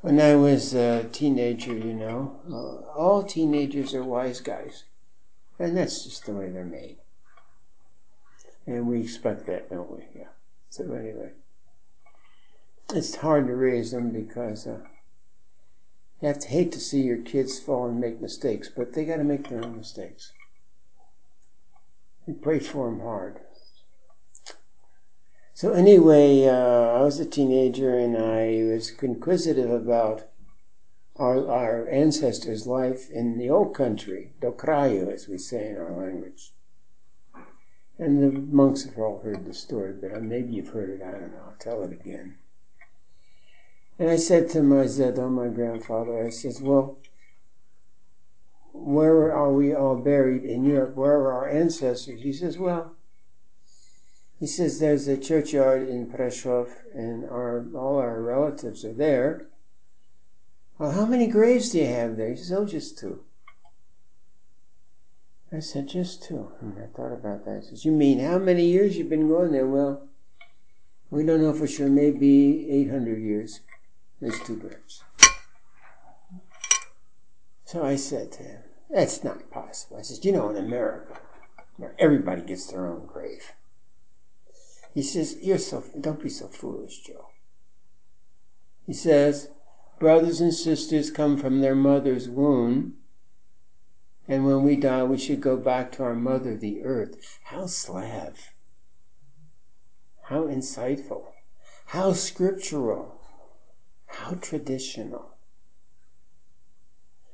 When 0.00 0.18
I 0.18 0.34
was 0.34 0.74
a 0.74 1.04
teenager, 1.12 1.74
you 1.74 1.92
know, 1.92 2.40
uh, 2.50 2.98
all 2.98 3.22
teenagers 3.22 3.94
are 3.94 4.02
wise 4.02 4.40
guys. 4.40 4.84
And 5.58 5.76
that's 5.76 6.04
just 6.04 6.24
the 6.24 6.32
way 6.32 6.48
they're 6.48 6.64
made. 6.64 6.96
And 8.66 8.88
we 8.88 9.02
expect 9.02 9.46
that, 9.46 9.68
don't 9.68 9.90
we? 9.90 10.04
Yeah. 10.14 10.28
So 10.70 10.84
anyway, 10.84 11.32
it's 12.94 13.16
hard 13.16 13.46
to 13.48 13.54
raise 13.54 13.90
them 13.90 14.10
because 14.10 14.66
uh, 14.66 14.78
you 16.20 16.28
have 16.28 16.38
to 16.40 16.48
hate 16.48 16.72
to 16.72 16.80
see 16.80 17.00
your 17.00 17.18
kids 17.18 17.58
fall 17.58 17.86
and 17.86 18.00
make 18.00 18.20
mistakes, 18.20 18.68
but 18.74 18.92
they 18.92 19.04
got 19.04 19.16
to 19.16 19.24
make 19.24 19.48
their 19.48 19.64
own 19.64 19.76
mistakes. 19.76 20.32
We 22.26 22.34
pray 22.34 22.58
for 22.58 22.90
them 22.90 23.00
hard. 23.00 23.40
So 25.54 25.72
anyway, 25.72 26.46
uh, 26.46 26.52
I 26.52 27.02
was 27.02 27.20
a 27.20 27.26
teenager 27.26 27.98
and 27.98 28.16
I 28.16 28.64
was 28.72 28.92
inquisitive 29.02 29.70
about 29.70 30.28
our, 31.16 31.50
our 31.50 31.88
ancestors' 31.88 32.66
life 32.66 33.10
in 33.10 33.36
the 33.36 33.50
old 33.50 33.74
country, 33.74 34.32
do 34.40 34.52
kraju, 34.52 35.10
as 35.10 35.28
we 35.28 35.36
say 35.36 35.68
in 35.70 35.76
our 35.76 35.92
language. 35.92 36.52
And 37.98 38.22
the 38.22 38.40
monks 38.40 38.84
have 38.84 38.96
all 38.96 39.20
heard 39.20 39.44
the 39.44 39.52
story, 39.52 39.92
but 39.92 40.22
maybe 40.22 40.54
you've 40.54 40.68
heard 40.68 40.88
it, 40.88 41.02
I 41.02 41.10
don't 41.10 41.32
know, 41.32 41.42
I'll 41.48 41.56
tell 41.58 41.82
it 41.82 41.92
again. 41.92 42.36
And 44.00 44.08
I 44.08 44.16
said 44.16 44.48
to 44.50 44.62
my 44.62 44.84
Zedo, 44.86 45.18
oh, 45.18 45.28
my 45.28 45.48
grandfather, 45.48 46.24
I 46.24 46.30
says, 46.30 46.62
well, 46.62 46.96
where 48.72 49.30
are 49.30 49.52
we 49.52 49.74
all 49.74 49.96
buried 49.96 50.42
in 50.42 50.64
Europe? 50.64 50.96
Where 50.96 51.18
are 51.18 51.32
our 51.34 51.48
ancestors? 51.50 52.22
He 52.22 52.32
says, 52.32 52.56
well, 52.56 52.96
he 54.38 54.46
says 54.46 54.80
there's 54.80 55.06
a 55.06 55.18
churchyard 55.18 55.86
in 55.86 56.06
Prešov 56.06 56.70
and 56.94 57.26
our, 57.26 57.66
all 57.76 57.98
our 57.98 58.22
relatives 58.22 58.86
are 58.86 58.94
there. 58.94 59.48
Well, 60.78 60.92
how 60.92 61.04
many 61.04 61.26
graves 61.26 61.68
do 61.68 61.80
you 61.80 61.86
have 61.88 62.16
there? 62.16 62.30
He 62.30 62.36
says, 62.36 62.52
oh, 62.52 62.64
just 62.64 62.96
two. 62.96 63.20
I 65.52 65.58
said, 65.58 65.88
just 65.88 66.22
two. 66.22 66.52
And 66.62 66.74
I 66.78 66.86
thought 66.96 67.12
about 67.12 67.44
that. 67.44 67.64
He 67.64 67.68
says, 67.68 67.84
you 67.84 67.92
mean 67.92 68.18
how 68.18 68.38
many 68.38 68.64
years 68.64 68.96
you've 68.96 69.10
been 69.10 69.28
going 69.28 69.52
there? 69.52 69.66
Well, 69.66 70.08
we 71.10 71.22
don't 71.22 71.42
know 71.42 71.52
for 71.52 71.66
sure. 71.66 71.90
Maybe 71.90 72.66
800 72.70 73.20
years. 73.20 73.60
There's 74.20 74.40
two 74.40 74.56
graves. 74.56 75.02
So 77.64 77.84
I 77.84 77.96
said 77.96 78.32
to 78.32 78.42
him, 78.42 78.62
that's 78.90 79.22
not 79.22 79.50
possible. 79.50 79.96
I 79.98 80.02
said, 80.02 80.24
you 80.24 80.32
know, 80.32 80.50
in 80.50 80.56
America, 80.56 81.18
everybody 81.98 82.42
gets 82.42 82.66
their 82.66 82.86
own 82.86 83.06
grave. 83.06 83.52
He 84.92 85.02
says, 85.02 85.36
you're 85.40 85.58
so, 85.58 85.84
don't 86.00 86.22
be 86.22 86.28
so 86.28 86.48
foolish, 86.48 87.00
Joe. 87.04 87.28
He 88.86 88.92
says, 88.92 89.50
brothers 90.00 90.40
and 90.40 90.52
sisters 90.52 91.10
come 91.10 91.36
from 91.36 91.60
their 91.60 91.76
mother's 91.76 92.28
womb, 92.28 92.94
and 94.26 94.44
when 94.44 94.62
we 94.62 94.76
die, 94.76 95.04
we 95.04 95.16
should 95.16 95.40
go 95.40 95.56
back 95.56 95.92
to 95.92 96.02
our 96.02 96.14
mother, 96.14 96.56
the 96.56 96.82
earth. 96.82 97.38
How 97.44 97.66
Slav. 97.66 98.50
How 100.24 100.44
insightful. 100.44 101.26
How 101.86 102.12
scriptural. 102.12 103.19
How 104.10 104.34
traditional. 104.34 105.36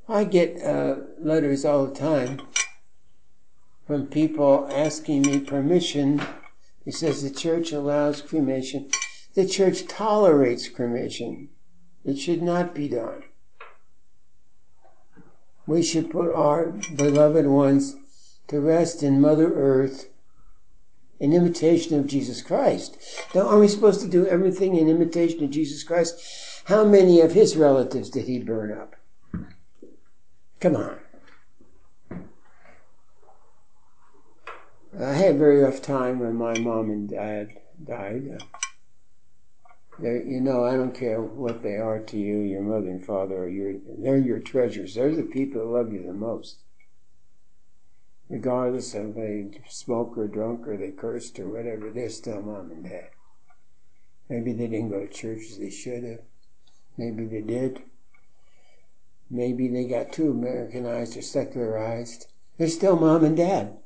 I 0.08 0.24
get 0.24 0.62
uh, 0.62 0.96
letters 1.18 1.64
all 1.64 1.86
the 1.86 1.94
time 1.94 2.40
from 3.86 4.06
people 4.06 4.68
asking 4.70 5.22
me 5.22 5.40
permission. 5.40 6.22
He 6.84 6.92
says 6.92 7.22
the 7.22 7.30
church 7.30 7.72
allows 7.72 8.22
cremation. 8.22 8.88
The 9.34 9.46
church 9.46 9.86
tolerates 9.88 10.68
cremation. 10.68 11.48
It 12.04 12.16
should 12.18 12.42
not 12.42 12.74
be 12.74 12.88
done. 12.88 13.24
we 15.66 15.82
should 15.82 16.10
put 16.10 16.32
our 16.32 16.72
beloved 16.94 17.46
ones 17.46 17.96
to 18.48 18.60
rest 18.60 19.02
in 19.02 19.20
Mother 19.20 19.52
Earth 19.52 20.08
in 21.18 21.32
imitation 21.32 21.98
of 21.98 22.06
Jesus 22.06 22.42
Christ. 22.42 22.96
Now, 23.34 23.48
are 23.48 23.58
we 23.58 23.68
supposed 23.68 24.00
to 24.02 24.08
do 24.08 24.26
everything 24.26 24.76
in 24.76 24.88
imitation 24.88 25.42
of 25.42 25.50
Jesus 25.50 25.82
Christ? 25.82 26.20
How 26.66 26.84
many 26.84 27.20
of 27.20 27.30
his 27.30 27.56
relatives 27.56 28.10
did 28.10 28.24
he 28.24 28.40
burn 28.40 28.76
up? 28.76 28.96
Come 30.58 30.74
on. 30.74 30.98
I 34.98 35.12
had 35.12 35.36
a 35.36 35.38
very 35.38 35.62
rough 35.62 35.80
time 35.80 36.18
when 36.18 36.34
my 36.34 36.58
mom 36.58 36.90
and 36.90 37.08
dad 37.08 37.50
died. 37.84 38.42
They're, 40.00 40.20
you 40.20 40.40
know, 40.40 40.64
I 40.64 40.72
don't 40.72 40.92
care 40.92 41.22
what 41.22 41.62
they 41.62 41.76
are 41.76 42.00
to 42.00 42.18
you, 42.18 42.38
your 42.38 42.62
mother 42.62 42.88
and 42.88 43.06
father, 43.06 43.44
or 43.44 43.48
your, 43.48 43.74
they're 43.86 44.18
your 44.18 44.40
treasures. 44.40 44.96
They're 44.96 45.14
the 45.14 45.22
people 45.22 45.60
that 45.60 45.68
love 45.68 45.92
you 45.92 46.02
the 46.04 46.12
most. 46.12 46.64
Regardless 48.28 48.92
of 48.96 49.14
they 49.14 49.50
smoke 49.68 50.18
or 50.18 50.26
drunk 50.26 50.66
or 50.66 50.76
they 50.76 50.90
cursed 50.90 51.38
or 51.38 51.46
whatever, 51.46 51.90
they're 51.90 52.10
still 52.10 52.42
mom 52.42 52.72
and 52.72 52.82
dad. 52.82 53.10
Maybe 54.28 54.52
they 54.52 54.66
didn't 54.66 54.90
go 54.90 54.98
to 54.98 55.06
church 55.06 55.42
as 55.48 55.58
they 55.58 55.70
should 55.70 56.02
have. 56.02 56.22
Maybe 56.96 57.26
they 57.26 57.42
did. 57.42 57.82
Maybe 59.30 59.68
they 59.68 59.84
got 59.84 60.12
too 60.12 60.30
Americanized 60.30 61.16
or 61.16 61.22
secularized. 61.22 62.26
They're 62.58 62.68
still 62.68 62.96
mom 62.96 63.24
and 63.24 63.36
dad. 63.36 63.76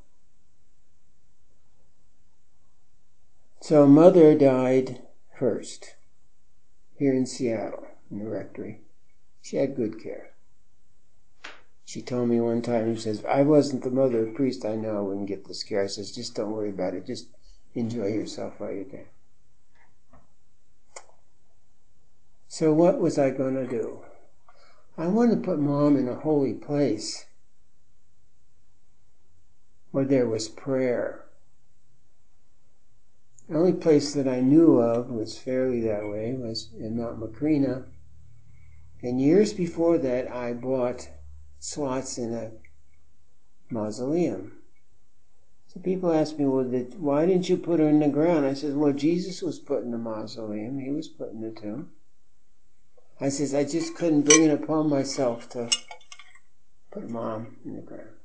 So 3.61 3.87
mother 3.87 4.37
died 4.37 5.03
first 5.39 5.95
here 6.97 7.15
in 7.15 7.27
Seattle 7.27 7.87
in 8.11 8.19
the 8.19 8.29
rectory. 8.29 8.81
She 9.43 9.57
had 9.57 9.77
good 9.77 10.03
care. 10.03 10.31
She 11.85 12.03
told 12.03 12.29
me 12.29 12.41
one 12.41 12.63
time, 12.63 12.95
she 12.95 13.01
says, 13.01 13.25
I 13.25 13.43
wasn't 13.43 13.83
the 13.83 13.91
mother 13.91 14.27
of 14.27 14.35
priest, 14.35 14.65
I 14.65 14.77
know 14.77 14.97
I 14.97 15.01
wouldn't 15.01 15.27
get 15.27 15.47
this 15.47 15.65
care. 15.65 15.83
I 15.83 15.89
says, 15.89 16.15
just 16.15 16.37
don't 16.37 16.53
worry 16.53 16.71
about 16.71 16.95
it. 16.95 17.07
Just 17.07 17.27
enjoy 17.75 18.07
yourself 18.07 18.61
while 18.61 18.71
you're 18.71 18.85
there. 18.85 19.09
So 22.53 22.73
what 22.73 23.01
was 23.01 23.17
I 23.17 23.31
going 23.31 23.55
to 23.55 23.65
do? 23.65 24.01
I 24.99 25.07
wanted 25.07 25.37
to 25.37 25.41
put 25.49 25.61
mom 25.61 25.97
in 25.97 26.09
a 26.09 26.17
holy 26.17 26.53
place 26.53 27.27
where 29.93 30.05
there 30.05 30.27
was 30.27 30.49
prayer. 30.49 31.27
The 33.49 33.57
only 33.57 33.73
place 33.73 34.13
that 34.15 34.27
I 34.27 34.41
knew 34.41 34.81
of 34.81 35.11
was 35.11 35.39
fairly 35.39 35.81
that 35.83 36.09
way 36.09 36.35
was 36.35 36.71
in 36.77 36.97
Mount 36.97 37.21
Macrina. 37.21 37.85
And 39.01 39.21
years 39.21 39.53
before 39.53 39.97
that, 39.99 40.29
I 40.29 40.53
bought 40.53 41.09
slots 41.61 42.19
in 42.19 42.35
a 42.35 42.51
mausoleum. 43.73 44.55
So 45.69 45.79
people 45.79 46.13
ask 46.13 46.37
me, 46.37 46.47
well, 46.47 46.65
did, 46.65 47.01
why 47.01 47.27
didn't 47.27 47.49
you 47.49 47.57
put 47.57 47.79
her 47.79 47.89
in 47.89 48.01
the 48.01 48.09
ground? 48.09 48.45
I 48.45 48.55
said, 48.55 48.77
well, 48.77 48.93
Jesus 48.93 49.41
was 49.41 49.61
put 49.61 49.85
in 49.85 49.93
the 49.93 49.99
mausoleum. 49.99 50.81
He 50.81 50.91
was 50.91 51.07
put 51.07 51.31
in 51.31 51.43
the 51.43 51.53
tomb. 51.53 51.91
I 53.21 53.29
says, 53.29 53.55
I 53.55 53.65
just 53.65 53.95
couldn't 53.95 54.23
bring 54.23 54.45
it 54.45 54.51
upon 54.51 54.89
myself 54.89 55.49
to 55.51 55.71
put 56.91 57.11
mom 57.11 57.57
in 57.65 57.77
the 57.77 57.83
ground. 57.83 58.17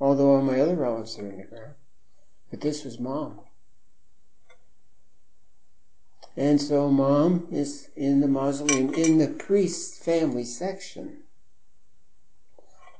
Although 0.00 0.34
all 0.34 0.42
my 0.42 0.60
other 0.60 0.74
relatives 0.74 1.18
are 1.20 1.28
in 1.28 1.38
the 1.38 1.44
ground. 1.44 1.74
But 2.50 2.60
this 2.62 2.84
was 2.84 2.98
mom. 2.98 3.40
And 6.36 6.60
so 6.60 6.88
mom 6.88 7.46
is 7.52 7.90
in 7.94 8.20
the 8.20 8.26
mausoleum 8.26 8.92
in 8.94 9.18
the 9.18 9.28
priest's 9.28 9.98
family 9.98 10.44
section, 10.44 11.18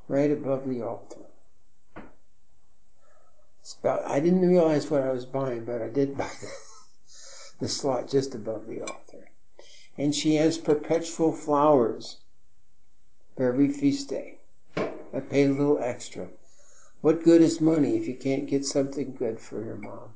right 0.07 0.31
above 0.31 0.69
the 0.69 0.83
altar. 0.83 1.19
About, 3.81 4.05
I 4.07 4.21
didn't 4.21 4.47
realize 4.47 4.91
what 4.91 5.03
I 5.03 5.11
was 5.11 5.25
buying, 5.25 5.65
but 5.65 5.83
I 5.83 5.89
did 5.89 6.17
buy 6.17 6.31
the, 6.41 6.51
the 7.61 7.69
slot 7.69 8.09
just 8.09 8.35
above 8.35 8.67
the 8.67 8.83
altar. 8.83 9.32
And 9.99 10.15
she 10.15 10.37
has 10.37 10.59
perpetual 10.59 11.33
flowers 11.33 12.19
for 13.37 13.47
every 13.47 13.69
feast 13.69 14.09
day. 14.09 14.39
I 14.77 15.21
paid 15.21 15.51
a 15.51 15.53
little 15.53 15.79
extra. 15.79 16.29
What 17.03 17.25
good 17.25 17.43
is 17.43 17.61
money 17.61 17.97
if 17.97 18.07
you 18.07 18.15
can't 18.15 18.49
get 18.49 18.65
something 18.65 19.15
good 19.15 19.39
for 19.39 19.63
your 19.63 19.77
mom? 19.77 20.15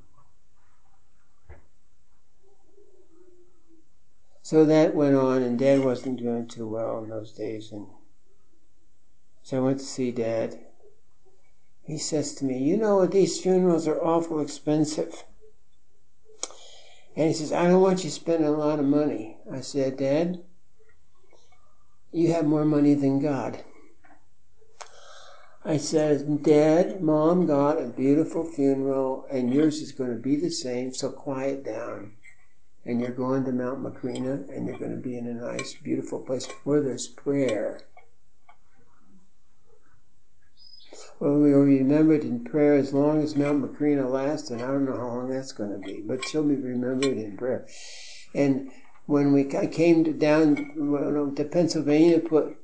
So 4.42 4.64
that 4.64 4.94
went 4.94 5.16
on, 5.16 5.42
and 5.42 5.58
Dad 5.58 5.84
wasn't 5.84 6.20
doing 6.20 6.46
too 6.46 6.68
well 6.68 7.02
in 7.02 7.10
those 7.10 7.32
days. 7.32 7.72
And 7.72 7.88
so 9.42 9.56
I 9.56 9.60
went 9.60 9.80
to 9.80 9.84
see 9.84 10.12
Dad. 10.12 10.58
He 11.82 11.98
says 11.98 12.32
to 12.36 12.44
me, 12.44 12.58
You 12.58 12.76
know? 12.76 13.04
These 13.06 13.40
funerals 13.40 13.88
are 13.88 14.00
awful 14.00 14.38
expensive. 14.38 15.24
And 17.16 17.28
he 17.28 17.32
says, 17.32 17.52
I 17.52 17.68
don't 17.68 17.80
want 17.80 18.04
you 18.04 18.10
spending 18.10 18.46
a 18.46 18.50
lot 18.50 18.78
of 18.78 18.84
money. 18.84 19.38
I 19.50 19.62
said, 19.62 19.96
Dad, 19.96 20.42
you 22.12 22.32
have 22.32 22.44
more 22.44 22.64
money 22.64 22.94
than 22.94 23.20
God. 23.20 23.64
I 25.64 25.78
said, 25.78 26.42
Dad, 26.42 27.02
Mom 27.02 27.46
got 27.46 27.80
a 27.80 27.86
beautiful 27.86 28.44
funeral, 28.44 29.26
and 29.30 29.52
yours 29.52 29.80
is 29.80 29.92
going 29.92 30.10
to 30.10 30.22
be 30.22 30.36
the 30.36 30.50
same, 30.50 30.94
so 30.94 31.10
quiet 31.10 31.64
down 31.64 32.12
and 32.86 33.00
you're 33.00 33.10
going 33.10 33.44
to 33.44 33.52
Mount 33.52 33.82
Macrina 33.82 34.48
and 34.48 34.66
you're 34.66 34.78
going 34.78 34.92
to 34.92 34.96
be 34.96 35.18
in 35.18 35.26
a 35.26 35.34
nice, 35.34 35.74
beautiful 35.74 36.20
place 36.20 36.46
where 36.62 36.80
there's 36.80 37.08
prayer. 37.08 37.80
Well, 41.18 41.38
we 41.38 41.54
will 41.54 41.64
be 41.64 41.78
remembered 41.78 42.24
in 42.24 42.44
prayer 42.44 42.74
as 42.74 42.92
long 42.92 43.22
as 43.22 43.36
Mount 43.36 43.62
Macrina 43.62 44.08
lasts, 44.08 44.50
and 44.50 44.62
I 44.62 44.66
don't 44.66 44.84
know 44.84 44.96
how 44.96 45.06
long 45.06 45.30
that's 45.30 45.52
going 45.52 45.70
to 45.70 45.78
be, 45.78 46.00
but 46.00 46.26
she'll 46.26 46.42
be 46.42 46.56
remembered 46.56 47.16
in 47.16 47.36
prayer. 47.36 47.66
And 48.34 48.70
when 49.06 49.32
we 49.32 49.44
came 49.44 50.04
to 50.04 50.12
down 50.12 50.56
to 51.36 51.44
Pennsylvania, 51.44 52.20
put 52.20 52.56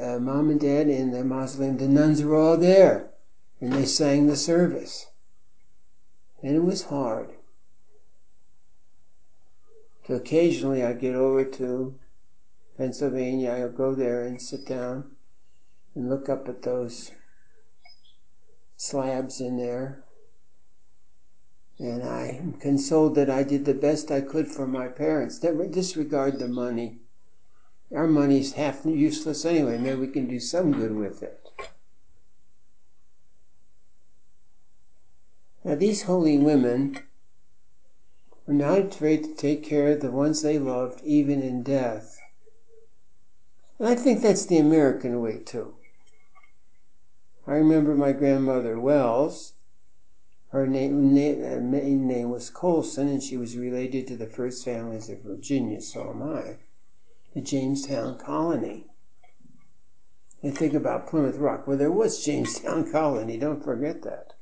uh, 0.00 0.18
mom 0.18 0.50
and 0.50 0.60
dad 0.60 0.88
in 0.88 1.10
the 1.10 1.24
mausoleum, 1.24 1.76
the 1.76 1.88
nuns 1.88 2.22
were 2.22 2.36
all 2.36 2.56
there, 2.56 3.10
and 3.60 3.72
they 3.72 3.84
sang 3.84 4.26
the 4.26 4.36
service. 4.36 5.06
And 6.42 6.56
it 6.56 6.64
was 6.64 6.84
hard. 6.84 7.30
So 10.06 10.14
occasionally 10.14 10.84
I 10.84 10.92
get 10.92 11.14
over 11.14 11.44
to 11.44 11.98
Pennsylvania, 12.78 13.50
I'll 13.50 13.70
go 13.70 13.94
there 13.94 14.22
and 14.22 14.40
sit 14.40 14.66
down 14.66 15.10
and 15.94 16.08
look 16.08 16.28
up 16.28 16.48
at 16.48 16.62
those 16.62 17.10
slabs 18.76 19.40
in 19.40 19.56
there. 19.56 20.04
And 21.78 22.02
I'm 22.02 22.54
consoled 22.54 23.14
that 23.16 23.28
I 23.28 23.42
did 23.42 23.64
the 23.64 23.74
best 23.74 24.10
I 24.10 24.22
could 24.22 24.48
for 24.48 24.66
my 24.66 24.88
parents. 24.88 25.38
Disregard 25.38 26.38
the 26.38 26.48
money. 26.48 27.00
Our 27.94 28.06
money's 28.06 28.54
half 28.54 28.84
useless 28.84 29.44
anyway. 29.44 29.78
Maybe 29.78 30.00
we 30.00 30.08
can 30.08 30.26
do 30.26 30.40
some 30.40 30.72
good 30.72 30.96
with 30.96 31.22
it. 31.22 31.48
Now, 35.64 35.74
these 35.74 36.02
holy 36.02 36.38
women 36.38 36.98
were 38.46 38.54
not 38.54 38.78
afraid 38.78 39.24
to 39.24 39.34
take 39.34 39.62
care 39.62 39.88
of 39.88 40.00
the 40.00 40.10
ones 40.10 40.42
they 40.42 40.58
loved, 40.58 41.02
even 41.04 41.42
in 41.42 41.62
death. 41.62 42.18
And 43.78 43.88
I 43.88 43.96
think 43.96 44.22
that's 44.22 44.46
the 44.46 44.58
American 44.58 45.20
way, 45.20 45.38
too. 45.38 45.74
I 47.46 47.54
remember 47.54 47.94
my 47.94 48.12
grandmother 48.12 48.80
Wells. 48.80 49.52
Her 50.48 50.66
name, 50.66 51.10
uh, 51.12 51.60
main 51.60 52.06
name 52.08 52.30
was 52.30 52.50
Colson, 52.50 53.08
and 53.08 53.22
she 53.22 53.36
was 53.36 53.56
related 53.56 54.06
to 54.08 54.16
the 54.16 54.26
first 54.26 54.64
families 54.64 55.08
of 55.08 55.20
Virginia, 55.20 55.80
so 55.80 56.10
am 56.10 56.22
I, 56.22 56.56
the 57.34 57.40
Jamestown 57.40 58.18
colony. 58.18 58.86
And 60.42 60.56
think 60.56 60.74
about 60.74 61.06
Plymouth 61.06 61.36
Rock. 61.36 61.66
Well, 61.66 61.76
there 61.76 61.92
was 61.92 62.24
Jamestown 62.24 62.90
colony, 62.92 63.38
don't 63.38 63.62
forget 63.62 64.02
that. 64.02 64.34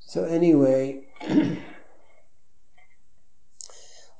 So, 0.00 0.24
anyway, 0.24 1.06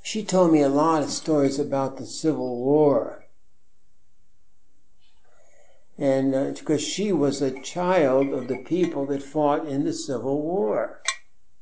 she 0.03 0.25
told 0.25 0.53
me 0.53 0.63
a 0.63 0.69
lot 0.69 1.03
of 1.03 1.11
stories 1.11 1.59
about 1.59 1.97
the 1.97 2.07
Civil 2.07 2.63
War. 2.63 3.20
And 6.01 6.35
uh, 6.35 6.45
because 6.59 6.81
she 6.81 7.13
was 7.13 7.43
a 7.43 7.61
child 7.61 8.33
of 8.33 8.49
the 8.49 8.57
people 8.57 9.05
that 9.07 9.23
fought 9.23 9.69
in 9.69 9.85
the 9.85 9.93
Civil 9.93 10.41
War. 10.41 11.03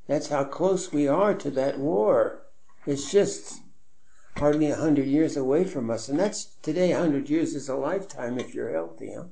That's 0.06 0.28
how 0.28 0.44
close 0.44 0.92
we 0.92 1.08
are 1.08 1.34
to 1.34 1.50
that 1.50 1.80
war. 1.80 2.42
It's 2.86 3.10
just 3.10 3.60
hardly 4.36 4.70
a 4.70 4.76
hundred 4.76 5.06
years 5.06 5.36
away 5.36 5.64
from 5.64 5.90
us. 5.90 6.08
And 6.08 6.20
that's 6.20 6.54
today, 6.62 6.92
a 6.92 6.98
hundred 6.98 7.28
years 7.28 7.54
is 7.54 7.68
a 7.68 7.74
lifetime 7.74 8.38
if 8.38 8.54
you're 8.54 8.72
healthy, 8.72 9.14
huh? 9.14 9.24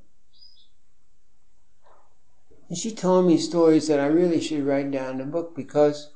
And 2.69 2.77
she 2.77 2.91
told 2.91 3.27
me 3.27 3.39
stories 3.39 3.87
that 3.87 4.01
I 4.01 4.07
really 4.07 4.41
should 4.41 4.67
write 4.67 4.91
down 4.91 5.21
in 5.21 5.21
a 5.21 5.31
book 5.31 5.55
because 5.55 6.11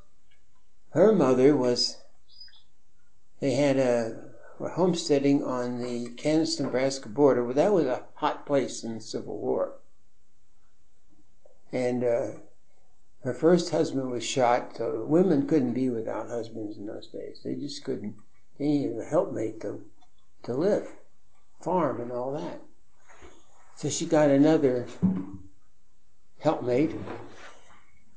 her 0.90 1.12
mother 1.12 1.56
was, 1.56 1.98
they 3.38 3.52
had 3.52 3.76
a 3.76 4.29
were 4.60 4.68
homesteading 4.68 5.42
on 5.42 5.80
the 5.80 6.10
Kansas-Nebraska 6.18 7.08
border. 7.08 7.42
Well, 7.42 7.54
that 7.54 7.72
was 7.72 7.86
a 7.86 8.04
hot 8.16 8.44
place 8.44 8.84
in 8.84 8.94
the 8.94 9.00
Civil 9.00 9.38
War. 9.38 9.72
And 11.72 12.04
uh, 12.04 12.26
her 13.24 13.32
first 13.32 13.70
husband 13.70 14.10
was 14.10 14.22
shot, 14.22 14.76
so 14.76 15.06
women 15.06 15.46
couldn't 15.46 15.72
be 15.72 15.88
without 15.88 16.28
husbands 16.28 16.76
in 16.76 16.84
those 16.84 17.06
days. 17.06 17.40
They 17.42 17.54
just 17.54 17.82
couldn't. 17.84 18.14
They 18.58 18.66
needed 18.66 18.98
a 18.98 19.04
helpmate 19.04 19.62
to, 19.62 19.82
to 20.42 20.52
live, 20.52 20.88
farm, 21.62 21.98
and 21.98 22.12
all 22.12 22.32
that. 22.32 22.60
So 23.76 23.88
she 23.88 24.04
got 24.04 24.28
another 24.28 24.86
helpmate. 26.40 26.94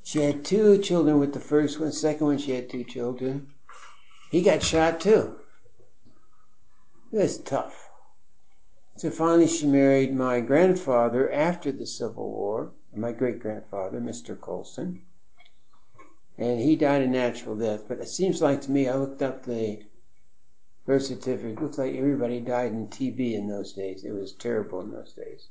She 0.04 0.20
had 0.20 0.44
two 0.44 0.78
children 0.80 1.22
with 1.22 1.34
the 1.34 1.40
first 1.40 1.80
one. 1.80 1.94
Second 1.94 2.28
one, 2.28 2.38
she 2.38 2.52
had 2.52 2.70
two 2.70 2.84
children. 2.84 3.48
He 4.30 4.42
got 4.42 4.62
shot 4.62 5.00
too. 5.00 5.38
It 7.14 7.18
was 7.20 7.38
tough. 7.38 7.92
So 8.96 9.12
finally, 9.12 9.48
she 9.48 9.68
married 9.68 10.16
my 10.16 10.42
grandfather 10.42 11.32
after 11.32 11.72
the 11.72 11.86
Civil 11.86 12.32
War, 12.32 12.72
my 12.96 13.12
great 13.12 13.40
grandfather, 13.40 14.02
Mr. 14.02 14.40
Colson. 14.40 15.04
And 16.40 16.60
he 16.60 16.76
died 16.76 17.04
a 17.04 17.08
natural 17.08 17.56
death. 17.56 17.84
But 17.88 18.00
it 18.00 18.08
seems 18.08 18.42
like 18.42 18.62
to 18.62 18.72
me, 18.72 18.90
I 18.90 18.96
looked 18.96 19.22
up 19.22 19.44
the 19.44 19.84
birth 20.88 21.04
certificate, 21.04 21.60
it 21.60 21.62
looks 21.62 21.78
like 21.78 21.94
everybody 21.94 22.40
died 22.40 22.72
in 22.72 22.88
TB 22.88 23.36
in 23.36 23.48
those 23.48 23.74
days. 23.74 24.04
It 24.04 24.14
was 24.14 24.34
terrible 24.34 24.82
in 24.82 24.92
those 24.92 25.14
days. 25.14 25.50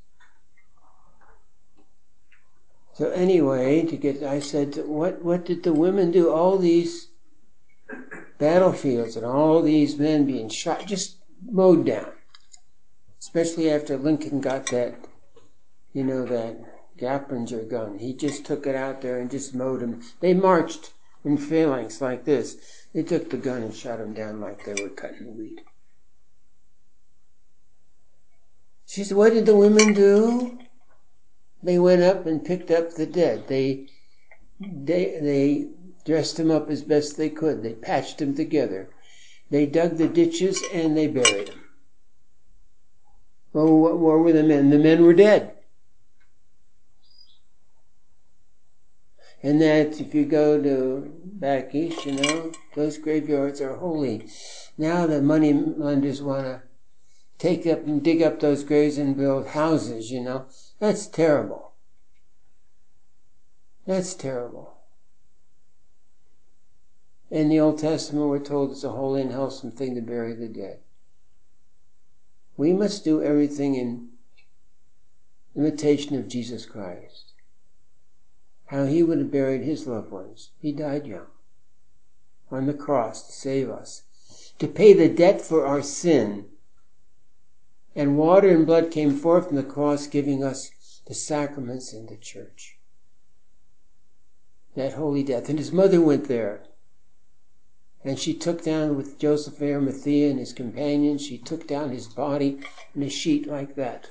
So 2.95 3.11
anyway, 3.11 3.87
to 3.87 3.97
get, 3.97 4.25
I 4.25 4.41
said, 4.41 4.79
what, 4.85 5.23
what 5.23 5.45
did 5.45 5.63
the 5.63 5.73
women 5.73 6.11
do? 6.11 6.29
All 6.29 6.59
these 6.59 7.11
battlefields 8.39 9.15
and 9.15 9.25
all 9.25 9.63
these 9.63 9.97
men 9.97 10.27
being 10.27 10.49
shot, 10.49 10.87
just 10.87 11.22
mowed 11.51 11.87
down. 11.87 12.13
Especially 13.19 13.71
after 13.71 13.97
Lincoln 13.97 14.41
got 14.41 14.67
that, 14.67 14.95
you 15.93 16.05
know, 16.05 16.25
that 16.27 16.59
Gaplinger 16.99 17.69
gun. 17.69 17.99
He 17.99 18.15
just 18.15 18.45
took 18.45 18.67
it 18.67 18.75
out 18.75 19.01
there 19.01 19.19
and 19.19 19.31
just 19.31 19.55
mowed. 19.55 20.03
They 20.21 20.35
marched 20.35 20.93
in 21.25 21.39
phalanx 21.39 22.01
like 22.01 22.25
this. 22.25 22.57
They 22.93 23.03
took 23.03 23.31
the 23.31 23.37
gun 23.37 23.63
and 23.63 23.75
shot 23.75 23.99
down 24.15 24.41
like 24.41 24.65
they 24.65 24.75
were 24.75 24.91
cutting 24.91 25.37
wheat. 25.37 25.63
She 28.87 29.05
said, 29.05 29.17
What 29.17 29.33
did 29.33 29.47
the 29.47 29.57
women 29.57 29.95
do? 29.95 30.59
They 31.63 31.79
went 31.79 32.03
up 32.03 32.27
and 32.27 32.45
picked 32.45 32.71
up 32.71 32.95
the 32.95 33.07
dead. 33.07 33.49
They, 33.49 33.89
they, 34.61 35.19
they 35.21 35.69
dressed 36.05 36.37
them 36.37 36.51
up 36.51 36.69
as 36.69 36.83
best 36.83 37.17
they 37.17 37.31
could. 37.31 37.63
They 37.63 37.75
patched 37.75 38.19
them 38.19 38.35
together. 38.35 38.91
They 39.53 39.67
dug 39.67 39.99
the 39.99 40.09
ditches 40.09 40.63
and 40.73 40.97
they 40.97 41.09
buried 41.09 41.49
them. 41.49 41.61
Oh, 43.55 43.75
what, 43.75 43.99
where 43.99 44.17
were 44.17 44.33
the 44.33 44.43
men? 44.43 44.71
The 44.71 44.79
men 44.79 45.05
were 45.05 45.13
dead. 45.13 45.53
And 49.43 49.61
that 49.61 50.01
if 50.01 50.15
you 50.15 50.25
go 50.25 50.59
to 50.63 51.13
back 51.23 51.75
east, 51.75 52.07
you 52.07 52.13
know, 52.13 52.53
those 52.75 52.97
graveyards 52.97 53.61
are 53.61 53.77
holy. 53.77 54.27
Now 54.79 55.07
the 55.07 55.21
money 55.21 55.53
lenders 55.53 56.23
want 56.23 56.47
to 56.47 56.63
take 57.37 57.67
up 57.67 57.87
and 57.87 58.03
dig 58.03 58.23
up 58.23 58.41
those 58.41 58.65
graves 58.65 58.97
and 58.97 59.15
build 59.15 59.49
houses, 59.49 60.11
you 60.11 60.23
know. 60.23 60.47
That's 60.79 61.07
terrible. 61.07 61.73
That's 63.87 64.15
terrible. 64.15 64.82
In 67.33 67.49
the 67.49 67.59
Old 67.59 67.79
Testament, 67.79 68.29
we're 68.29 68.39
told 68.41 68.73
it's 68.73 68.85
a 68.85 68.91
holy 68.91 69.23
and 69.23 69.33
wholesome 69.33 69.71
thing 69.71 69.95
to 69.95 70.03
bury 70.03 70.35
the 70.35 70.49
dead. 70.49 70.81
We 72.59 72.75
must 72.75 73.05
do 73.05 73.23
everything 73.23 73.75
in 73.75 74.11
imitation 75.57 76.15
of 76.15 76.29
Jesus 76.29 76.67
Christ. 76.67 77.33
How 78.67 78.85
he 78.85 79.03
would 79.03 79.17
have 79.17 79.31
buried 79.31 79.63
his 79.63 79.87
loved 79.87 80.11
ones. 80.11 80.51
He 80.59 80.73
died 80.73 81.07
young 81.07 81.29
on 82.51 82.67
the 82.67 82.75
cross 82.75 83.27
to 83.27 83.33
save 83.33 83.71
us, 83.71 84.03
to 84.59 84.69
pay 84.69 84.93
the 84.93 85.09
debt 85.09 85.41
for 85.41 85.65
our 85.65 85.81
sin. 85.81 86.45
And 87.97 88.19
water 88.19 88.51
and 88.51 88.67
blood 88.67 88.91
came 88.91 89.17
forth 89.17 89.47
from 89.47 89.57
the 89.57 89.63
cross, 89.63 90.07
giving 90.07 90.45
us 90.45 90.71
the 91.07 91.15
sacraments 91.15 91.95
in 91.95 92.05
the 92.09 92.17
church. 92.17 92.77
That 94.77 94.93
holy 94.93 95.23
death. 95.23 95.49
And 95.49 95.59
his 95.59 95.73
mother 95.73 96.03
went 96.03 96.29
there. 96.29 96.65
And 98.05 98.19
she 98.19 98.35
took 98.35 98.63
down 98.63 98.97
with 98.97 99.19
Joseph 99.19 99.63
Arimathea 99.63 100.31
and 100.31 100.39
his 100.39 100.53
companions, 100.53 101.25
she 101.25 101.39
took 101.39 101.69
down 101.69 101.91
his 101.91 102.09
body 102.09 102.61
in 102.95 103.03
a 103.03 103.09
sheet 103.09 103.47
like 103.47 103.77
that. 103.77 104.09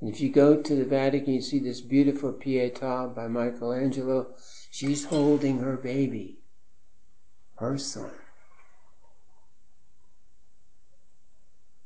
And 0.00 0.08
if 0.08 0.20
you 0.20 0.30
go 0.30 0.60
to 0.60 0.74
the 0.74 0.84
Vatican, 0.84 1.34
you 1.34 1.42
see 1.42 1.58
this 1.58 1.80
beautiful 1.80 2.32
Pietà 2.32 3.14
by 3.14 3.28
Michelangelo. 3.28 4.34
She's 4.70 5.06
holding 5.06 5.58
her 5.58 5.76
baby 5.76 6.40
her 7.60 7.76
son. 7.76 8.10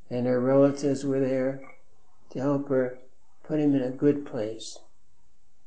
And 0.09 0.27
her 0.27 0.41
relatives 0.41 1.05
were 1.05 1.19
there 1.19 1.61
to 2.31 2.39
help 2.39 2.69
her 2.69 2.99
put 3.43 3.59
him 3.59 3.75
in 3.75 3.83
a 3.83 3.91
good 3.91 4.25
place. 4.25 4.79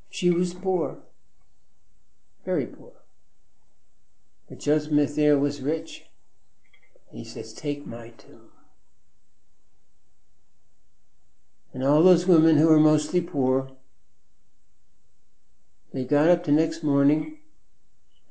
She 0.09 0.29
was 0.29 0.53
poor, 0.53 0.99
very 2.45 2.65
poor. 2.65 2.96
But 4.47 4.59
Joseph 4.59 4.91
Mathia 4.91 5.37
was 5.39 5.61
rich. 5.61 6.05
He 7.11 7.23
says, 7.23 7.53
Take 7.53 7.85
my 7.85 8.09
tomb. 8.09 8.49
And 11.73 11.83
all 11.83 12.01
those 12.01 12.25
women 12.25 12.57
who 12.57 12.67
were 12.67 12.79
mostly 12.79 13.21
poor, 13.21 13.71
they 15.93 16.05
got 16.05 16.29
up 16.29 16.43
the 16.43 16.51
next 16.51 16.83
morning 16.83 17.39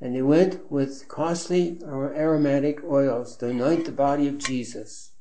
and 0.01 0.15
they 0.15 0.23
went 0.23 0.71
with 0.71 1.09
costly 1.09 1.81
or 1.83 2.15
aromatic 2.15 2.83
oils 2.85 3.37
to 3.37 3.49
anoint 3.49 3.87
the 3.87 3.93
body 3.93 4.29
of 4.29 4.39
Jesus. 4.39 5.13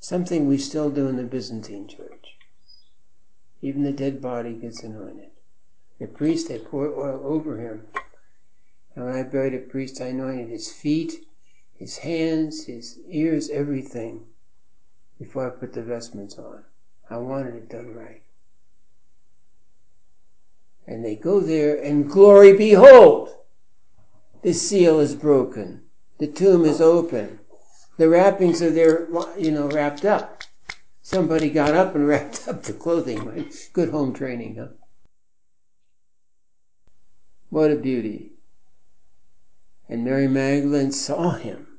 Something 0.00 0.46
we 0.46 0.58
still 0.58 0.90
do 0.90 1.08
in 1.08 1.16
the 1.16 1.24
Byzantine 1.24 1.88
church. 1.88 2.36
Even 3.60 3.82
the 3.82 3.92
dead 3.92 4.22
body 4.22 4.54
gets 4.54 4.82
anointed. 4.82 5.30
The 5.98 6.06
priest, 6.06 6.48
they 6.48 6.58
pour 6.58 6.86
oil 6.88 7.20
over 7.24 7.58
him. 7.58 7.86
And 8.94 9.04
when 9.04 9.14
I 9.14 9.22
buried 9.22 9.54
a 9.54 9.58
priest, 9.58 10.00
I 10.00 10.06
anointed 10.06 10.48
his 10.48 10.72
feet, 10.72 11.26
his 11.72 11.98
hands, 11.98 12.64
his 12.64 12.98
ears, 13.08 13.48
everything 13.50 14.26
before 15.18 15.46
I 15.46 15.50
put 15.50 15.72
the 15.72 15.82
vestments 15.82 16.38
on. 16.38 16.64
I 17.10 17.18
wanted 17.18 17.54
it 17.54 17.68
done 17.68 17.94
right. 17.94 18.22
And 20.86 21.04
they 21.04 21.16
go 21.16 21.40
there, 21.40 21.76
and 21.82 22.08
glory, 22.08 22.56
behold! 22.56 23.30
The 24.42 24.52
seal 24.52 25.00
is 25.00 25.14
broken. 25.14 25.82
The 26.18 26.26
tomb 26.26 26.64
is 26.64 26.80
open. 26.80 27.40
The 27.96 28.08
wrappings 28.08 28.62
are 28.62 28.70
there, 28.70 29.08
you 29.36 29.50
know, 29.50 29.68
wrapped 29.68 30.04
up. 30.04 30.44
Somebody 31.02 31.50
got 31.50 31.74
up 31.74 31.94
and 31.94 32.06
wrapped 32.08 32.46
up 32.48 32.62
the 32.62 32.72
clothing. 32.72 33.50
Good 33.72 33.90
home 33.90 34.14
training, 34.14 34.56
huh? 34.56 34.68
What 37.50 37.70
a 37.70 37.76
beauty. 37.76 38.32
And 39.88 40.04
Mary 40.04 40.28
Magdalene 40.28 40.92
saw 40.92 41.30
him. 41.30 41.78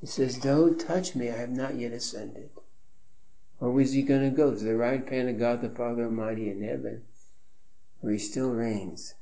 He 0.00 0.06
says, 0.06 0.38
Don't 0.38 0.78
touch 0.78 1.14
me, 1.14 1.30
I 1.30 1.36
have 1.36 1.50
not 1.50 1.76
yet 1.76 1.92
ascended. 1.92 2.50
Or 3.60 3.70
was 3.70 3.92
he 3.92 4.02
going 4.02 4.28
to 4.28 4.36
go 4.36 4.54
to 4.54 4.64
the 4.64 4.76
right 4.76 5.08
hand 5.08 5.28
of 5.30 5.38
God 5.38 5.62
the 5.62 5.70
Father 5.70 6.04
Almighty 6.04 6.50
in 6.50 6.62
heaven? 6.62 7.02
where 8.00 8.12
he 8.12 8.18
still 8.20 8.50
reigns. 8.50 9.14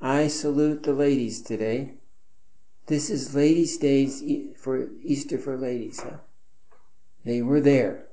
I 0.00 0.26
salute 0.28 0.82
the 0.82 0.92
ladies 0.92 1.40
today. 1.40 1.94
This 2.88 3.08
is 3.08 3.34
Ladies' 3.34 3.78
Days 3.78 4.22
for 4.56 4.90
Easter 5.02 5.38
for 5.38 5.56
ladies. 5.56 6.00
Huh? 6.00 6.18
They 7.24 7.42
were 7.42 7.60
there 7.60 8.06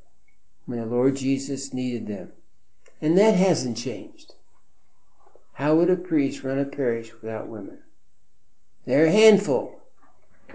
when 0.66 0.80
the 0.80 0.86
Lord 0.86 1.18
Jesus 1.18 1.74
needed 1.74 2.08
them. 2.08 2.32
And 3.02 3.18
that 3.18 3.36
hasn't 3.36 3.78
changed. 3.78 4.36
How 5.56 5.76
would 5.76 5.90
a 5.90 5.98
priest 5.98 6.44
run 6.44 6.58
a 6.58 6.66
parish 6.66 7.12
without 7.14 7.50
women? 7.50 7.80
They're 8.86 9.06
a 9.06 9.12
handful, 9.12 9.80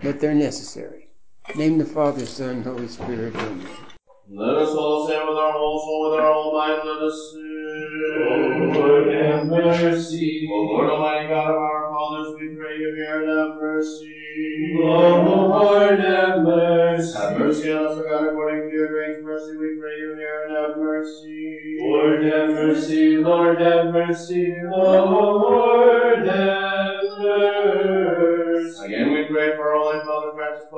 but 0.02 0.20
they're 0.20 0.34
necessary. 0.34 1.08
Name 1.54 1.78
the 1.78 1.86
Father, 1.86 2.26
Son, 2.26 2.62
Holy 2.62 2.86
Spirit. 2.86 3.34
Amen. 3.34 3.66
Let 4.30 4.56
us 4.56 4.74
all 4.74 5.08
say 5.08 5.14
with 5.14 5.38
our 5.38 5.52
whole 5.52 5.80
soul, 5.80 6.10
with 6.10 6.20
our 6.20 6.30
whole 6.30 6.52
mind, 6.52 6.82
let 6.84 7.02
us 7.02 7.32
say. 7.32 7.38
Oh, 8.20 8.72
Lord, 8.74 9.14
have 9.14 9.46
mercy. 9.46 10.46
O 10.52 10.56
Lord 10.56 10.90
Almighty 10.90 11.28
God 11.28 11.50
of 11.50 11.56
our 11.56 11.90
fathers, 11.90 12.34
we 12.38 12.54
pray 12.54 12.76
you 12.76 12.94
hear 12.96 13.20
and 13.22 13.28
have 13.30 13.56
mercy. 13.58 14.76
Oh, 14.82 15.22
Lord, 15.48 16.00
have 16.00 16.42
mercy. 16.42 17.18
Have 17.18 17.38
mercy 17.38 17.72
on 17.72 17.86
us, 17.86 17.96
O 17.96 18.02
God, 18.02 18.28
according 18.28 18.68
to 18.68 18.76
your 18.76 18.88
great 18.88 19.24
mercy, 19.24 19.56
we 19.56 19.78
pray 19.80 19.96
you 19.96 20.14
hear 20.18 20.44
and 20.48 20.56
have 20.56 20.76
mercy. 20.76 21.78
Lord, 21.80 22.24
have 22.24 22.50
mercy. 22.50 23.16
Lord, 23.16 23.60
have 23.62 23.86
mercy. 23.86 24.54
Lord, 24.68 26.26
have 26.26 26.26
mercy. 26.26 26.77
Again 28.84 29.12
we 29.12 29.26
pray 29.28 29.56
for 29.56 29.74
our 29.74 29.76
Holy 29.76 30.00
Father 30.04 30.32
Francis 30.34 30.68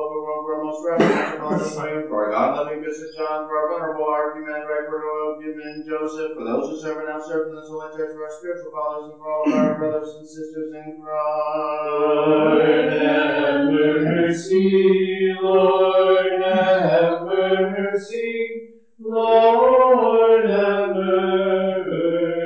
most 0.70 0.84
reverend 0.86 1.34
and 1.34 1.42
Lord 1.42 1.60
William, 1.60 2.08
for 2.08 2.24
our 2.24 2.30
God-loving 2.30 2.80
Bishop 2.82 3.10
John, 3.16 3.46
for 3.46 3.56
our 3.58 3.66
venerable 3.74 4.06
Archimandrite 4.06 4.86
William 4.88 5.84
Joseph, 5.86 6.36
for 6.36 6.44
those 6.44 6.70
who 6.70 6.80
serve 6.80 6.98
and 6.98 7.08
have 7.08 7.24
served 7.24 7.50
in 7.50 7.56
this 7.56 7.68
holy 7.68 7.90
church, 7.96 8.12
for 8.14 8.22
our 8.24 8.30
spiritual 8.38 8.70
fathers, 8.70 9.10
and 9.10 9.18
for 9.18 9.26
all 9.30 9.42
of 9.46 9.54
our 9.54 9.78
brothers 9.78 10.14
and 10.16 10.26
sisters 10.26 10.72
in 10.74 11.00
Lord, 11.02 12.60
have 12.92 13.70
mercy, 13.70 15.34
Lord, 15.42 16.42
have 16.42 17.22
mercy, 17.22 18.68
Lord, 18.98 20.50
have 20.50 20.94
mercy. 20.94 21.79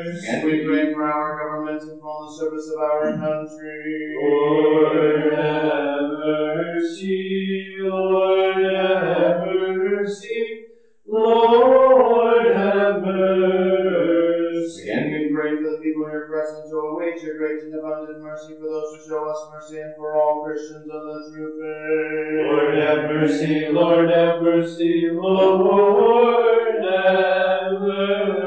And 0.05 0.45
we 0.45 0.67
pray 0.67 0.93
for 0.93 1.11
our 1.11 1.41
governments 1.41 1.87
and 1.87 1.99
for 1.99 2.27
the 2.27 2.33
service 2.37 2.71
of 2.75 2.79
our 2.79 3.17
country. 3.17 4.15
Lord, 4.21 5.33
have 5.33 6.11
mercy, 6.11 7.77
Lord, 7.81 8.65
have 8.65 9.47
mercy, 9.47 10.67
Lord, 11.07 12.55
have 12.55 13.01
mercy. 13.01 14.83
Again, 14.83 15.13
we 15.13 15.33
pray 15.35 15.57
for 15.57 15.71
the 15.71 15.79
people 15.83 16.05
here 16.11 16.29
present 16.29 16.69
to 16.69 16.77
await 16.77 17.23
your 17.23 17.39
great 17.39 17.63
and 17.63 17.75
abundant 17.75 18.21
mercy, 18.23 18.57
for 18.61 18.69
those 18.69 18.97
who 18.97 19.09
show 19.09 19.25
us 19.31 19.49
mercy, 19.55 19.81
and 19.81 19.97
for 19.97 20.21
all 20.21 20.45
Christians 20.45 20.85
of 20.85 21.03
the 21.03 21.33
true 21.35 21.53
faith. 21.57 22.45
Lord, 22.45 22.75
have 22.77 23.05
mercy, 23.09 23.69
Lord, 23.73 24.11
have 24.11 24.43
mercy, 24.43 25.09
Lord, 25.11 26.85
have 26.85 27.81
mercy. 27.81 28.44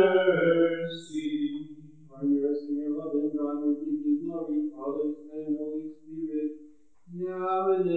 Now 7.58 7.72
and 7.72 7.88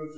of 0.00 0.10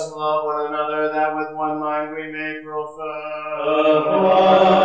us 0.00 0.10
love 0.12 0.44
one 0.44 0.66
another, 0.66 1.08
that 1.10 1.34
with 1.34 1.54
one 1.54 1.78
mind 1.78 2.14
we 2.14 2.32
may 2.32 2.58
profess. 2.64 4.79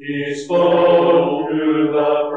He 0.00 0.34
spoke 0.34 0.72
to 1.50 1.92
love. 1.92 2.29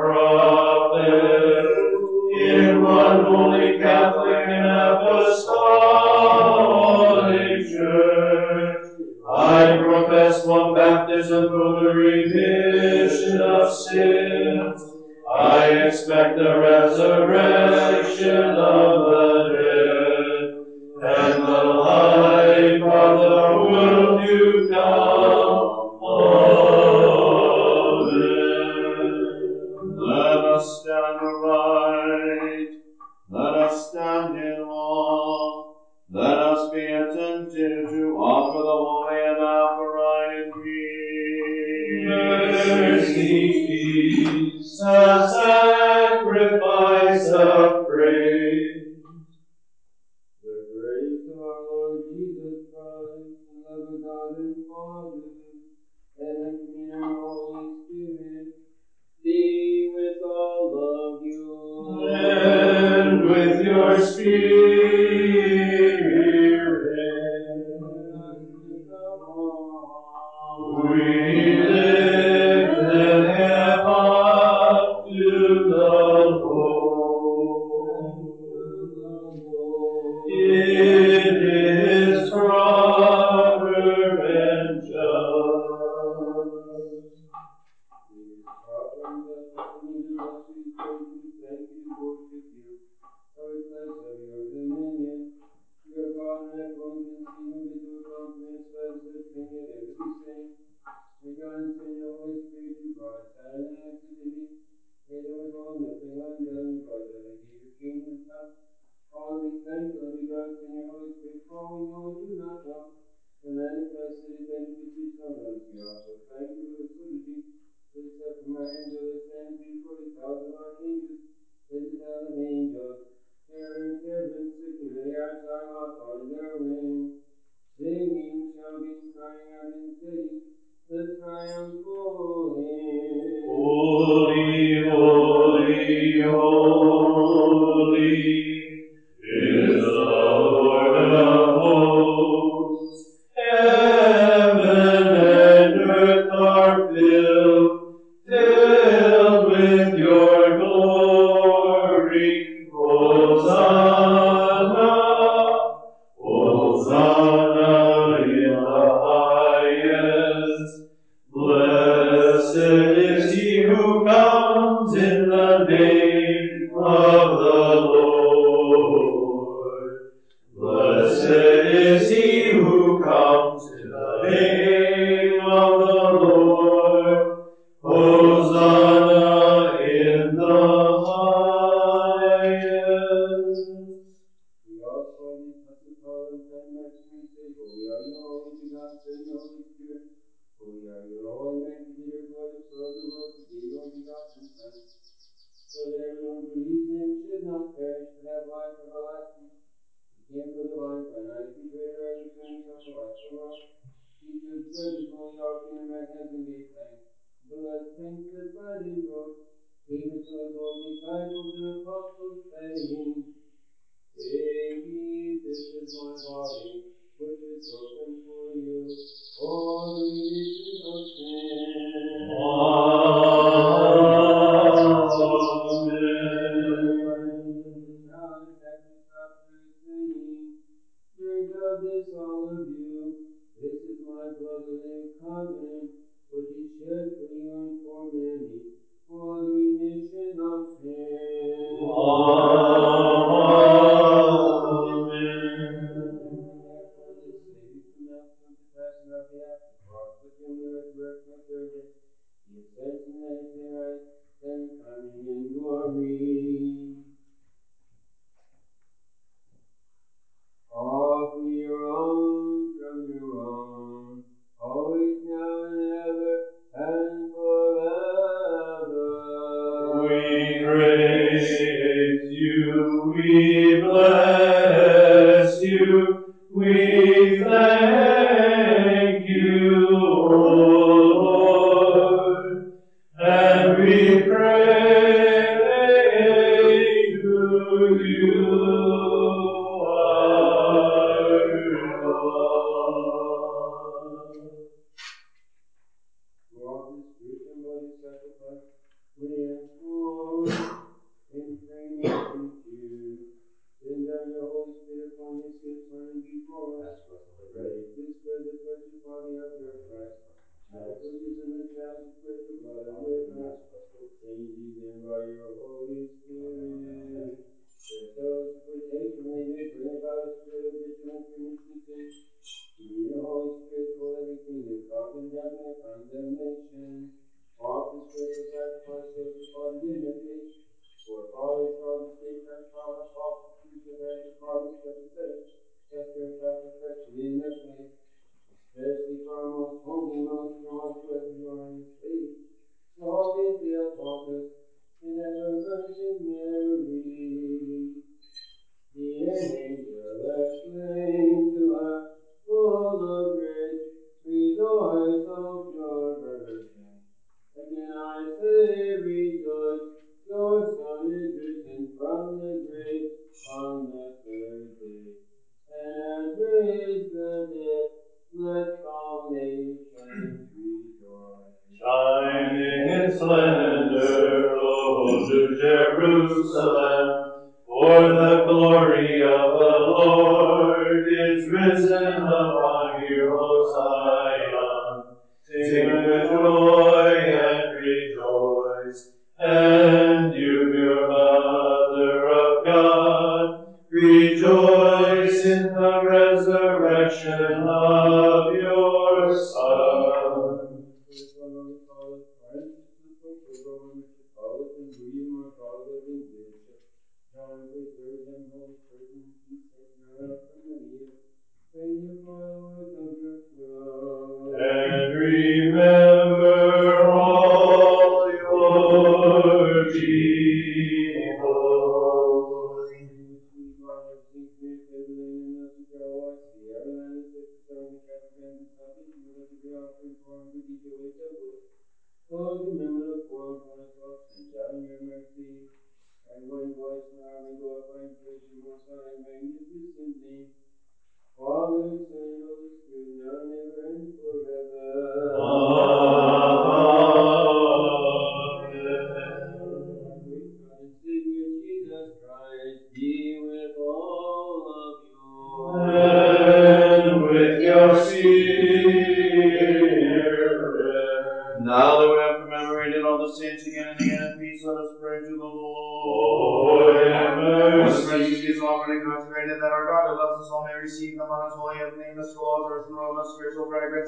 We 283.84 284.16
pray 284.28 285.03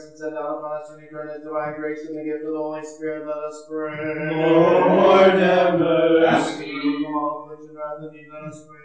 and 0.03 0.17
send 0.17 0.35
out 0.35 0.57
upon 0.59 0.81
us 0.81 0.89
from 0.89 1.03
eternal 1.03 1.33
his 1.33 1.43
divine 1.43 1.73
grace 1.75 1.99
and 2.05 2.17
the 2.17 2.23
gift 2.23 2.43
of 2.43 2.51
the 2.51 2.57
Holy 2.59 2.83
Spirit, 2.83 3.25
let 3.25 3.37
us 3.37 3.63
pray. 3.69 3.95
Lord, 4.35 5.39
ever. 5.39 6.25
From 6.25 7.15
all 7.15 7.47
affliction, 7.47 7.75
wrath, 7.75 8.03
and 8.03 8.11
need, 8.11 8.27
let 8.31 8.43
us 8.43 8.65
pray. 8.67 8.84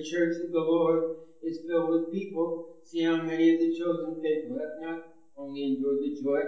The 0.00 0.06
church 0.06 0.38
of 0.40 0.50
the 0.50 0.62
Lord 0.62 1.02
is 1.42 1.60
filled 1.66 1.90
with 1.90 2.10
people. 2.10 2.62
See 2.84 3.02
how 3.02 3.18
many 3.20 3.50
of 3.50 3.58
the 3.58 3.68
chosen 3.68 4.16
faithful 4.22 4.56
have 4.58 4.72
not 4.78 5.02
only 5.36 5.62
endured 5.66 6.00
the 6.00 6.10
joy 6.10 6.40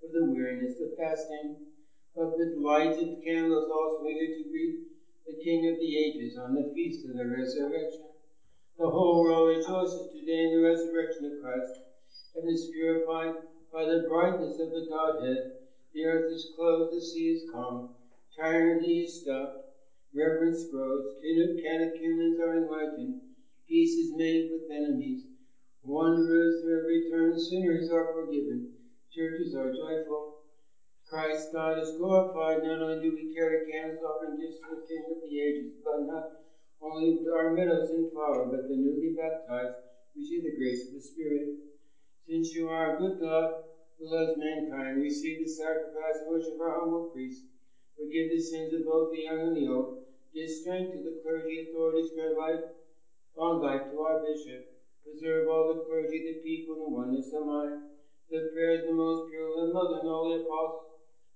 of 0.00 0.12
the 0.12 0.24
weariness 0.24 0.78
of 0.78 0.94
fasting, 0.94 1.56
but 2.14 2.36
with 2.36 2.54
lighted 2.54 3.10
candles 3.20 3.68
also 3.68 4.04
eager 4.04 4.32
to 4.32 4.44
greet 4.48 4.76
the 5.26 5.34
King 5.34 5.66
of 5.66 5.76
the 5.76 5.96
ages 5.98 6.36
on 6.36 6.54
the 6.54 6.62
feast 6.72 7.04
of 7.04 7.14
the 7.14 7.26
resurrection. 7.26 8.06
The 8.78 8.90
whole 8.90 9.18
world 9.20 9.48
rejoices 9.48 10.06
today 10.06 10.44
in 10.44 10.52
the 10.52 10.60
resurrection 10.60 11.24
of 11.24 11.34
Christ. 11.40 11.80
and 12.36 12.48
is 12.48 12.68
purified 12.70 13.32
by 13.72 13.86
the 13.86 13.98
brightness 13.98 14.56
of 14.60 14.70
the 14.70 14.84
Godhead. 14.84 15.42
The 15.92 16.04
earth 16.04 16.28
is 16.28 16.46
closed, 16.54 16.90
the 16.90 17.00
sea 17.00 17.26
is 17.30 17.42
calm, 17.50 17.82
tyranny 18.36 19.00
is 19.02 19.16
stopped, 19.16 19.56
reverence 20.14 20.66
grows, 20.70 21.04
catechumens 21.62 22.38
are 22.38 22.56
enlightened, 22.56 23.14
peace 23.68 23.96
is 23.96 24.10
made 24.14 24.46
with 24.50 24.62
enemies, 24.70 25.24
wanderers 25.82 26.62
are 26.64 26.84
returned, 26.86 27.40
sinners 27.40 27.88
are 27.90 28.06
forgiven, 28.12 28.64
churches 29.12 29.54
are 29.54 29.70
joyful. 29.70 30.26
Christ 31.08 31.48
God 31.52 31.78
is 31.78 31.92
glorified. 31.96 32.62
Not 32.62 32.80
only 32.80 32.98
do 33.00 33.12
we 33.12 33.26
carry 33.34 33.58
candles 33.66 33.98
offering 34.00 34.36
gifts 34.38 34.58
to 34.62 34.70
the 34.70 34.82
King 34.86 35.02
of 35.10 35.18
the 35.20 35.40
ages, 35.40 35.70
but 35.82 35.98
not 36.06 36.22
only 36.80 37.16
our 37.34 37.50
meadows 37.50 37.90
in 37.90 38.04
flower, 38.12 38.46
but 38.46 38.66
the 38.66 38.76
newly 38.76 39.10
baptized 39.14 39.72
receive 40.14 40.42
the 40.42 40.54
grace 40.54 40.84
of 40.86 40.92
the 40.92 41.00
Spirit. 41.00 41.46
Since 42.26 42.54
you 42.54 42.68
are 42.68 42.90
a 42.90 42.96
good 42.96 43.18
God 43.18 43.48
who 43.98 44.10
loves 44.10 44.32
mankind, 44.36 45.00
receive 45.00 45.38
the 45.40 45.48
sacrifice 45.48 46.18
and 46.20 46.28
worship 46.28 46.54
of 46.54 46.60
our 46.60 46.78
humble 46.78 47.02
priests. 47.10 47.42
Forgive 48.00 48.30
the 48.30 48.40
sins 48.40 48.72
of 48.72 48.84
both 48.84 49.10
the 49.10 49.20
young 49.20 49.42
and 49.44 49.56
the 49.56 49.68
old. 49.68 49.92
Give 50.34 50.50
strength 50.50 50.90
to 50.92 51.00
the 51.02 51.12
clergy 51.22 51.60
authorities. 51.60 52.10
Grant 52.14 52.34
life, 52.34 52.60
long 53.36 53.60
life 53.60 53.82
to 53.90 54.00
our 54.00 54.16
bishop. 54.16 54.62
Preserve 55.04 55.46
all 55.46 55.66
the 55.68 55.76
clergy, 55.86 56.22
the 56.24 56.34
people, 56.42 56.74
and 56.74 56.82
the 56.82 56.88
oneness 56.88 57.30
of 57.32 57.44
mind. 57.44 57.76
The 58.30 58.42
prayers 58.52 58.80
of 58.80 58.86
the 58.86 58.92
most 58.92 59.22
pure 59.28 59.62
and 59.62 59.72
mother 59.72 59.96
and 59.98 60.08
all 60.08 60.24
the 60.28 60.36
apostles, 60.36 60.88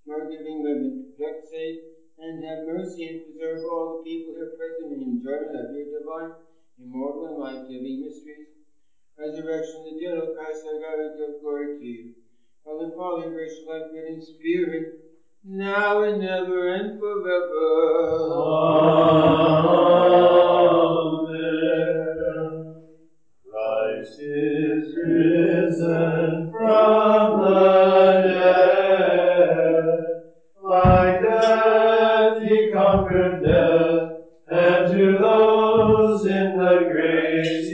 more 0.07 0.25
giving 0.25 0.63
women, 0.63 0.97
protect, 1.17 1.45
save, 1.47 1.77
and 2.19 2.43
have 2.45 2.61
mercy 2.63 3.05
and 3.07 3.21
preserve 3.21 3.61
all 3.65 3.87
the 3.87 3.97
people 4.03 4.35
here 4.35 4.49
present 4.57 4.93
in 4.93 5.03
enjoyment 5.03 5.57
of 5.57 5.71
your 5.71 5.87
divine, 5.87 6.33
immortal, 6.79 7.27
and 7.27 7.39
life-giving 7.39 8.01
mysteries 8.01 8.41
resurrection 9.19 9.81
of 9.81 9.85
the 9.85 9.95
dead, 10.05 10.17
O 10.17 10.27
Christ 10.29 10.65
our 10.67 10.77
God, 10.79 10.99
we 11.01 11.11
give 11.17 11.39
glory 11.41 11.69
to 11.77 11.85
you. 11.85 12.09
Father, 12.65 12.89
Father, 12.95 13.29
gracious 13.29 13.61
life 13.67 13.85
giving 13.93 14.19
Spirit, 14.21 14.85
now 15.47 16.03
and 16.03 16.23
ever 16.23 16.75
and 16.75 16.99
forever. 16.99 17.85
Amen. 21.27 22.77
Christ 23.51 24.21
is 24.21 24.97
risen 24.97 26.51
from 26.51 27.41
the 27.43 28.23
dead. 28.25 29.99
By 30.67 31.21
death 31.21 32.43
he 32.43 32.71
conquered 32.73 33.45
death, 33.45 34.09
and 34.49 34.93
to 34.93 35.19
those 35.19 36.25
in 36.25 36.57
the 36.57 36.89
graves 36.91 37.74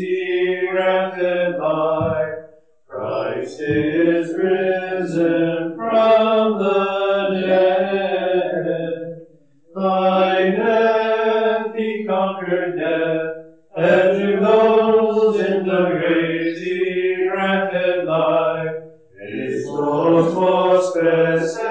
vospes 20.95 21.70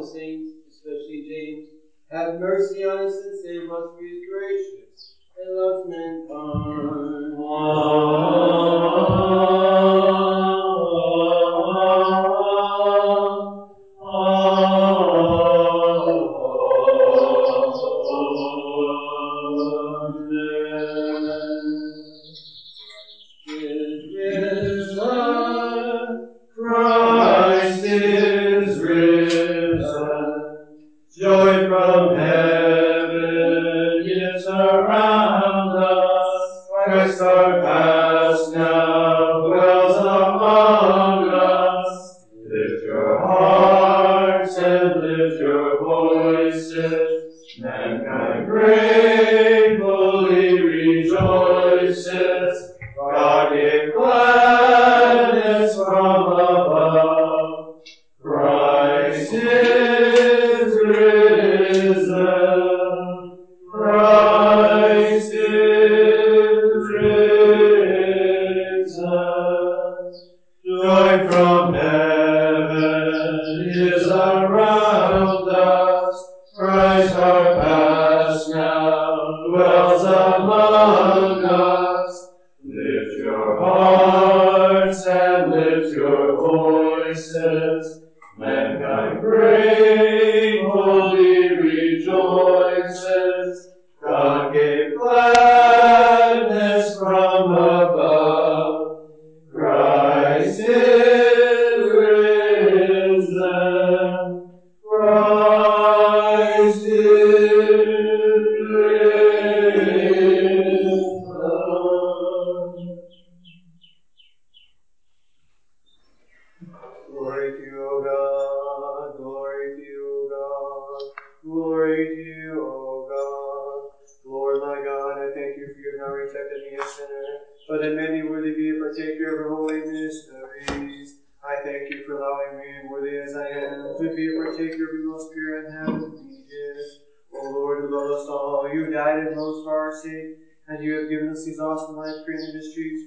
the 0.00 0.06
saints, 0.06 0.52
especially 0.68 1.24
James, 1.28 1.64
have 2.10 2.38
mercy 2.38 2.84
on 2.84 3.04
us 3.06 3.14
and 3.20 3.36
save 3.36 3.70
us, 3.70 3.84
for 3.92 4.00
he 4.00 4.10
is 4.10 4.24
gracious 4.28 5.12
and 5.36 5.56
loves 5.56 5.84
mankind. 5.86 7.36
Christ 7.36 7.99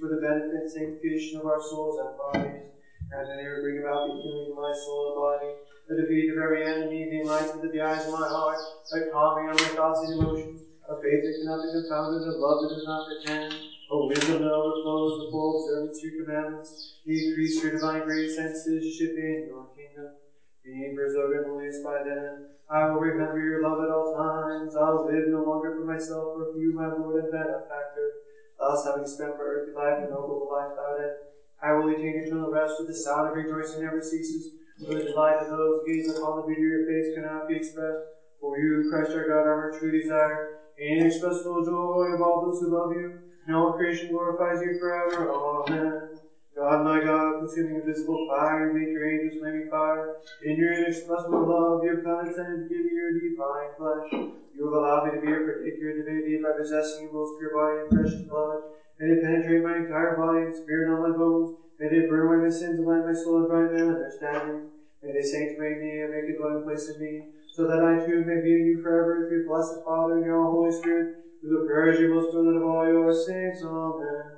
for 0.04 0.12
the 0.12 0.20
benefit 0.20 0.52
and 0.52 0.68
sanctification 0.68 1.40
of 1.40 1.48
our 1.48 1.64
souls 1.64 1.96
and 1.96 2.12
bodies. 2.12 2.60
And 3.08 3.24
that 3.24 3.40
you 3.40 3.56
bring 3.64 3.80
about 3.80 4.04
the 4.04 4.12
healing 4.20 4.52
of 4.52 4.60
my 4.60 4.74
soul 4.76 5.08
and 5.08 5.16
body, 5.16 5.56
the 5.88 5.96
defeat 5.96 6.28
of 6.28 6.36
every 6.44 6.60
enemy, 6.60 7.08
the 7.08 7.24
enlightenment 7.24 7.64
of 7.64 7.72
the 7.72 7.80
eyes 7.80 8.04
of 8.04 8.12
my 8.12 8.28
heart, 8.28 8.60
the 8.92 9.08
calming 9.08 9.48
of 9.48 9.56
my 9.64 9.72
thoughts 9.72 10.04
and 10.04 10.20
emotions, 10.20 10.60
a 10.92 11.00
faith 11.00 11.24
that 11.24 11.36
cannot 11.40 11.64
be 11.64 11.72
confounded, 11.72 12.20
a 12.20 12.36
love 12.36 12.60
that 12.60 12.74
does 12.76 12.84
not 12.84 13.08
pretend, 13.08 13.48
a 13.56 13.96
wisdom 14.12 14.44
that 14.44 14.52
overflows, 14.52 15.16
the 15.24 15.30
full 15.32 15.56
observance 15.56 15.96
of 15.96 16.04
your 16.04 16.18
commandments, 16.20 16.68
increase 17.08 17.56
your 17.64 17.72
divine 17.72 18.04
grace 18.04 18.36
and 18.36 18.52
citizenship 18.52 19.16
in 19.16 19.48
your 19.48 19.64
kingdom. 19.72 20.12
Being 20.68 20.92
preserved 20.92 21.32
and 21.32 21.48
released 21.48 21.84
by 21.84 22.04
them, 22.04 22.44
I 22.68 22.84
will 22.88 23.00
remember 23.00 23.40
your 23.40 23.62
love 23.64 23.80
at 23.80 23.92
all 23.92 24.12
times. 24.12 24.76
I 24.76 24.90
will 24.92 25.08
live 25.08 25.28
no 25.32 25.44
longer 25.44 25.72
for 25.72 25.84
myself, 25.88 26.36
but 26.36 26.52
for 26.52 26.60
you, 26.60 26.76
my 26.76 26.88
Lord 26.92 27.16
and 27.24 27.32
benefactor. 27.32 28.12
Thus, 28.64 28.88
having 28.88 29.04
spent 29.04 29.36
my 29.36 29.44
earthly 29.44 29.76
life 29.76 30.00
and 30.00 30.08
of 30.08 30.24
life 30.24 30.72
without 30.72 30.96
end, 30.96 31.20
I 31.60 31.76
will 31.76 31.92
attain 31.92 32.24
eternal 32.24 32.48
rest 32.48 32.80
with 32.80 32.88
the 32.88 32.96
sound 32.96 33.28
of 33.28 33.36
rejoicing 33.36 33.84
never 33.84 34.00
ceases. 34.00 34.56
For 34.80 34.96
the 34.96 35.04
delight 35.04 35.44
of 35.44 35.52
those 35.52 35.84
who 35.84 35.92
gaze 35.92 36.08
upon 36.08 36.40
the 36.40 36.48
beauty 36.48 36.64
of 36.64 36.72
your 36.72 36.88
face 36.88 37.12
cannot 37.12 37.44
be 37.52 37.60
expressed. 37.60 38.08
For 38.40 38.56
you, 38.56 38.88
Christ 38.88 39.12
our 39.20 39.28
God, 39.28 39.44
are 39.44 39.68
our 39.68 39.72
true 39.76 39.92
desire, 39.92 40.48
and 40.80 41.04
inexpressible 41.04 41.60
joy 41.68 42.16
of 42.16 42.24
all 42.24 42.40
those 42.40 42.64
who 42.64 42.72
love 42.72 42.96
you. 42.96 43.20
And 43.44 43.54
all 43.54 43.76
creation 43.76 44.08
glorifies 44.08 44.64
you 44.64 44.72
forever. 44.80 45.28
Amen. 45.28 46.13
God, 46.56 46.84
my 46.84 47.00
God, 47.02 47.38
consuming 47.40 47.76
invisible 47.82 48.18
fire, 48.28 48.68
you 48.68 48.74
make 48.74 48.94
your 48.94 49.06
angels 49.10 49.36
flaming 49.40 49.66
fire. 49.70 50.12
In 50.42 50.58
your 50.58 50.74
inexpressible 50.74 51.46
love, 51.48 51.82
you 51.84 51.90
have 51.94 52.04
condescended 52.04 52.62
to 52.62 52.68
give 52.70 52.84
me 52.86 52.94
your 52.94 53.12
divine 53.12 53.72
flesh. 53.78 54.26
You 54.54 54.66
have 54.70 54.78
allowed 54.78 55.06
me 55.06 55.12
to 55.18 55.22
be 55.22 55.34
a 55.34 55.42
particular 55.42 55.94
divinity 55.98 56.38
by 56.42 56.54
possessing 56.58 57.02
your 57.02 57.14
most 57.14 57.34
pure 57.38 57.50
body 57.52 57.82
and 57.82 57.90
precious 57.90 58.22
blood. 58.28 58.60
May 59.00 59.14
they 59.14 59.22
penetrate 59.22 59.64
my 59.64 59.78
entire 59.82 60.14
body 60.14 60.44
and 60.46 60.56
spirit 60.56 60.90
all 60.92 61.02
my 61.02 61.10
bones. 61.16 61.50
May 61.80 61.90
they 61.90 62.06
burn 62.06 62.28
away 62.30 62.38
my 62.46 62.50
sins 62.54 62.78
and 62.78 62.86
light 62.86 63.02
my 63.06 63.14
soul 63.14 63.42
and 63.42 63.50
right 63.50 63.70
man 63.70 63.90
understanding. 63.90 64.62
May 65.02 65.12
they 65.14 65.24
sanctify 65.26 65.74
me 65.82 66.02
and 66.06 66.12
make 66.14 66.30
a 66.30 66.38
dwelling 66.38 66.62
place 66.64 66.88
in 66.88 67.00
me, 67.00 67.24
so 67.52 67.66
that 67.66 67.82
I 67.82 67.98
too 67.98 68.22
may 68.22 68.38
be 68.42 68.54
in 68.54 68.66
you 68.66 68.80
forever 68.82 69.26
through 69.26 69.42
your 69.42 69.46
blessed 69.46 69.82
Father 69.84 70.16
and 70.22 70.26
your 70.26 70.46
Holy 70.46 70.72
Spirit, 70.72 71.08
through 71.42 71.58
the 71.58 71.66
prayers 71.66 71.98
of 71.98 72.02
your 72.02 72.14
most 72.14 72.30
beloved 72.32 72.56
of 72.56 72.64
all 72.64 72.86
your 72.88 73.12
saints. 73.12 73.64
Amen. 73.64 74.33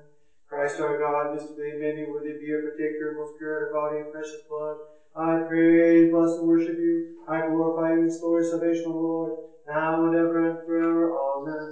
Christ 0.56 0.80
our 0.80 0.96
God, 0.96 1.36
mystically 1.36 1.76
made 1.76 2.00
me 2.00 2.08
worthy 2.08 2.32
to 2.32 2.40
be 2.40 2.48
a 2.48 2.64
partaker 2.64 3.12
of 3.12 3.20
most 3.20 3.36
pure 3.36 3.68
body 3.76 4.00
and 4.00 4.08
precious 4.08 4.40
blood. 4.48 4.80
I 5.12 5.44
praise, 5.44 6.08
bless, 6.08 6.40
and 6.40 6.48
worship 6.48 6.80
you. 6.80 7.12
I 7.28 7.44
glorify 7.44 7.92
you 7.92 8.00
and 8.00 8.08
restore 8.08 8.40
your 8.40 8.48
salvation, 8.48 8.88
O 8.88 8.96
Lord, 8.96 9.32
now 9.68 10.08
and 10.08 10.16
ever 10.16 10.48
and 10.48 10.56
forever. 10.64 11.12
Amen. 11.12 11.68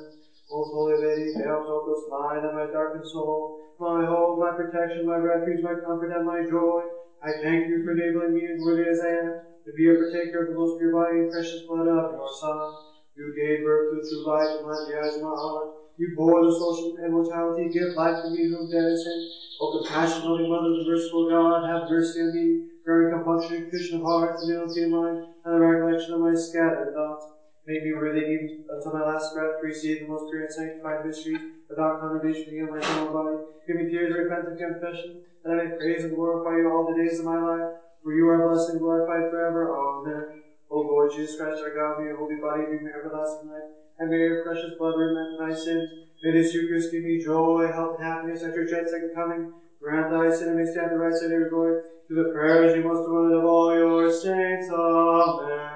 Most 0.51 0.75
Holy 0.75 0.99
Lady, 0.99 1.31
Theotokos 1.31 2.11
mine 2.11 2.43
and 2.43 2.59
my 2.59 2.67
darkened 2.67 3.07
soul, 3.07 3.55
my 3.79 4.03
hope, 4.03 4.43
my 4.43 4.51
protection, 4.51 5.07
my 5.07 5.15
refuge, 5.15 5.63
my 5.63 5.79
comfort, 5.79 6.11
and 6.11 6.27
my 6.27 6.43
joy. 6.43 6.83
I 7.23 7.39
thank 7.39 7.63
you 7.71 7.79
for 7.87 7.95
enabling 7.95 8.35
me, 8.35 8.51
worthy 8.59 8.83
as 8.83 8.99
I 8.99 9.31
am, 9.31 9.31
to 9.63 9.71
be 9.79 9.87
a 9.87 9.95
partaker 9.95 10.43
of 10.43 10.51
the 10.51 10.59
most 10.59 10.75
pure 10.75 10.91
body 10.91 11.23
and 11.23 11.31
precious 11.31 11.63
blood 11.63 11.87
of 11.87 12.11
your 12.11 12.27
Son. 12.35 12.67
You 13.15 13.31
gave 13.31 13.63
birth 13.63 13.95
to 13.95 14.03
true 14.03 14.27
life 14.27 14.59
and 14.59 14.67
light 14.67 14.83
in 14.83 14.91
the 14.91 14.99
eyes 14.99 15.15
of 15.15 15.23
my 15.23 15.31
heart. 15.31 15.71
You 15.97 16.13
bore 16.17 16.41
the 16.41 16.51
social 16.51 16.97
immortality, 16.97 17.69
give 17.69 17.93
life 17.95 18.17
to 18.23 18.29
me 18.33 18.49
whom 18.49 18.69
dead 18.69 18.89
is 18.89 19.03
sin. 19.05 19.19
O 19.61 19.77
compassionate, 19.77 20.25
loving 20.25 20.49
Mother 20.49 20.73
of 20.73 20.81
the 20.81 20.89
merciful 20.89 21.29
God, 21.29 21.69
have 21.69 21.89
mercy 21.89 22.19
on 22.21 22.33
me, 22.33 22.65
bearing 22.83 23.13
compunction 23.13 23.69
condition 23.69 24.01
of 24.01 24.03
heart, 24.03 24.41
humility 24.41 24.83
of 24.83 24.89
mind, 24.89 25.17
and 25.45 25.53
the 25.53 25.59
recollection 25.61 26.13
of 26.17 26.25
my 26.25 26.33
scattered 26.33 26.91
thoughts. 26.93 27.29
Make 27.65 27.83
me 27.85 27.93
worthy 27.93 28.25
even 28.25 28.65
until 28.67 28.91
my 28.91 29.05
last 29.05 29.31
breath 29.33 29.61
to 29.61 29.63
receive 29.63 30.01
the 30.01 30.09
most 30.09 30.27
pure 30.29 30.43
and 30.43 30.51
sanctified 30.51 31.05
mysteries 31.05 31.39
without 31.69 32.01
condemnation 32.01 32.51
against 32.51 32.71
my 32.73 32.81
eternal 32.81 33.13
body. 33.13 33.37
Give 33.67 33.77
me 33.77 33.87
tears 33.87 34.11
of 34.11 34.19
repentant 34.25 34.59
confession, 34.59 35.21
that 35.43 35.53
I 35.53 35.63
may 35.63 35.77
praise 35.77 36.03
and 36.03 36.15
glorify 36.17 36.57
you 36.57 36.67
all 36.67 36.89
the 36.89 36.97
days 36.99 37.19
of 37.19 37.25
my 37.25 37.39
life. 37.39 37.69
For 38.03 38.11
you 38.11 38.27
are 38.27 38.43
blessed 38.43 38.75
and 38.75 38.79
glorified 38.81 39.29
forever. 39.31 39.71
Amen. 39.71 40.41
O 40.69 40.79
Lord 40.81 41.11
Jesus 41.13 41.37
Christ, 41.37 41.61
our 41.61 41.71
God, 41.71 42.01
may 42.01 42.11
your 42.11 42.17
holy 42.17 42.35
body 42.41 42.65
be 42.65 42.83
me 42.83 42.89
everlasting 42.91 43.47
life, 43.47 43.69
and 44.03 44.11
may 44.11 44.19
your 44.27 44.43
precious 44.43 44.75
blood 44.77 44.99
remit 44.99 45.39
my 45.39 45.53
sins. 45.53 45.87
May 46.21 46.31
this 46.31 46.53
Eucharist 46.53 46.91
give 46.91 47.03
me 47.03 47.17
joy, 47.23 47.71
health, 47.71 47.95
and 47.97 48.05
happiness 48.05 48.43
at 48.43 48.53
your 48.55 48.65
dread 48.67 48.83
second 48.89 49.11
coming. 49.15 49.47
Grant 49.81 50.09
thy 50.09 50.27
I 50.27 50.29
sin 50.29 50.49
and 50.49 50.57
may 50.57 50.65
stand 50.65 50.91
the 50.91 50.97
right 50.97 51.13
side 51.13 51.31
of 51.31 51.31
your 51.31 51.49
glory, 51.49 51.75
through 52.07 52.23
the 52.23 52.31
prayers 52.31 52.75
you 52.75 52.83
most 52.83 53.03
devoted 53.03 53.35
of 53.35 53.45
all 53.45 53.73
your 53.73 54.09
saints. 54.09 54.69
Amen. 54.69 55.72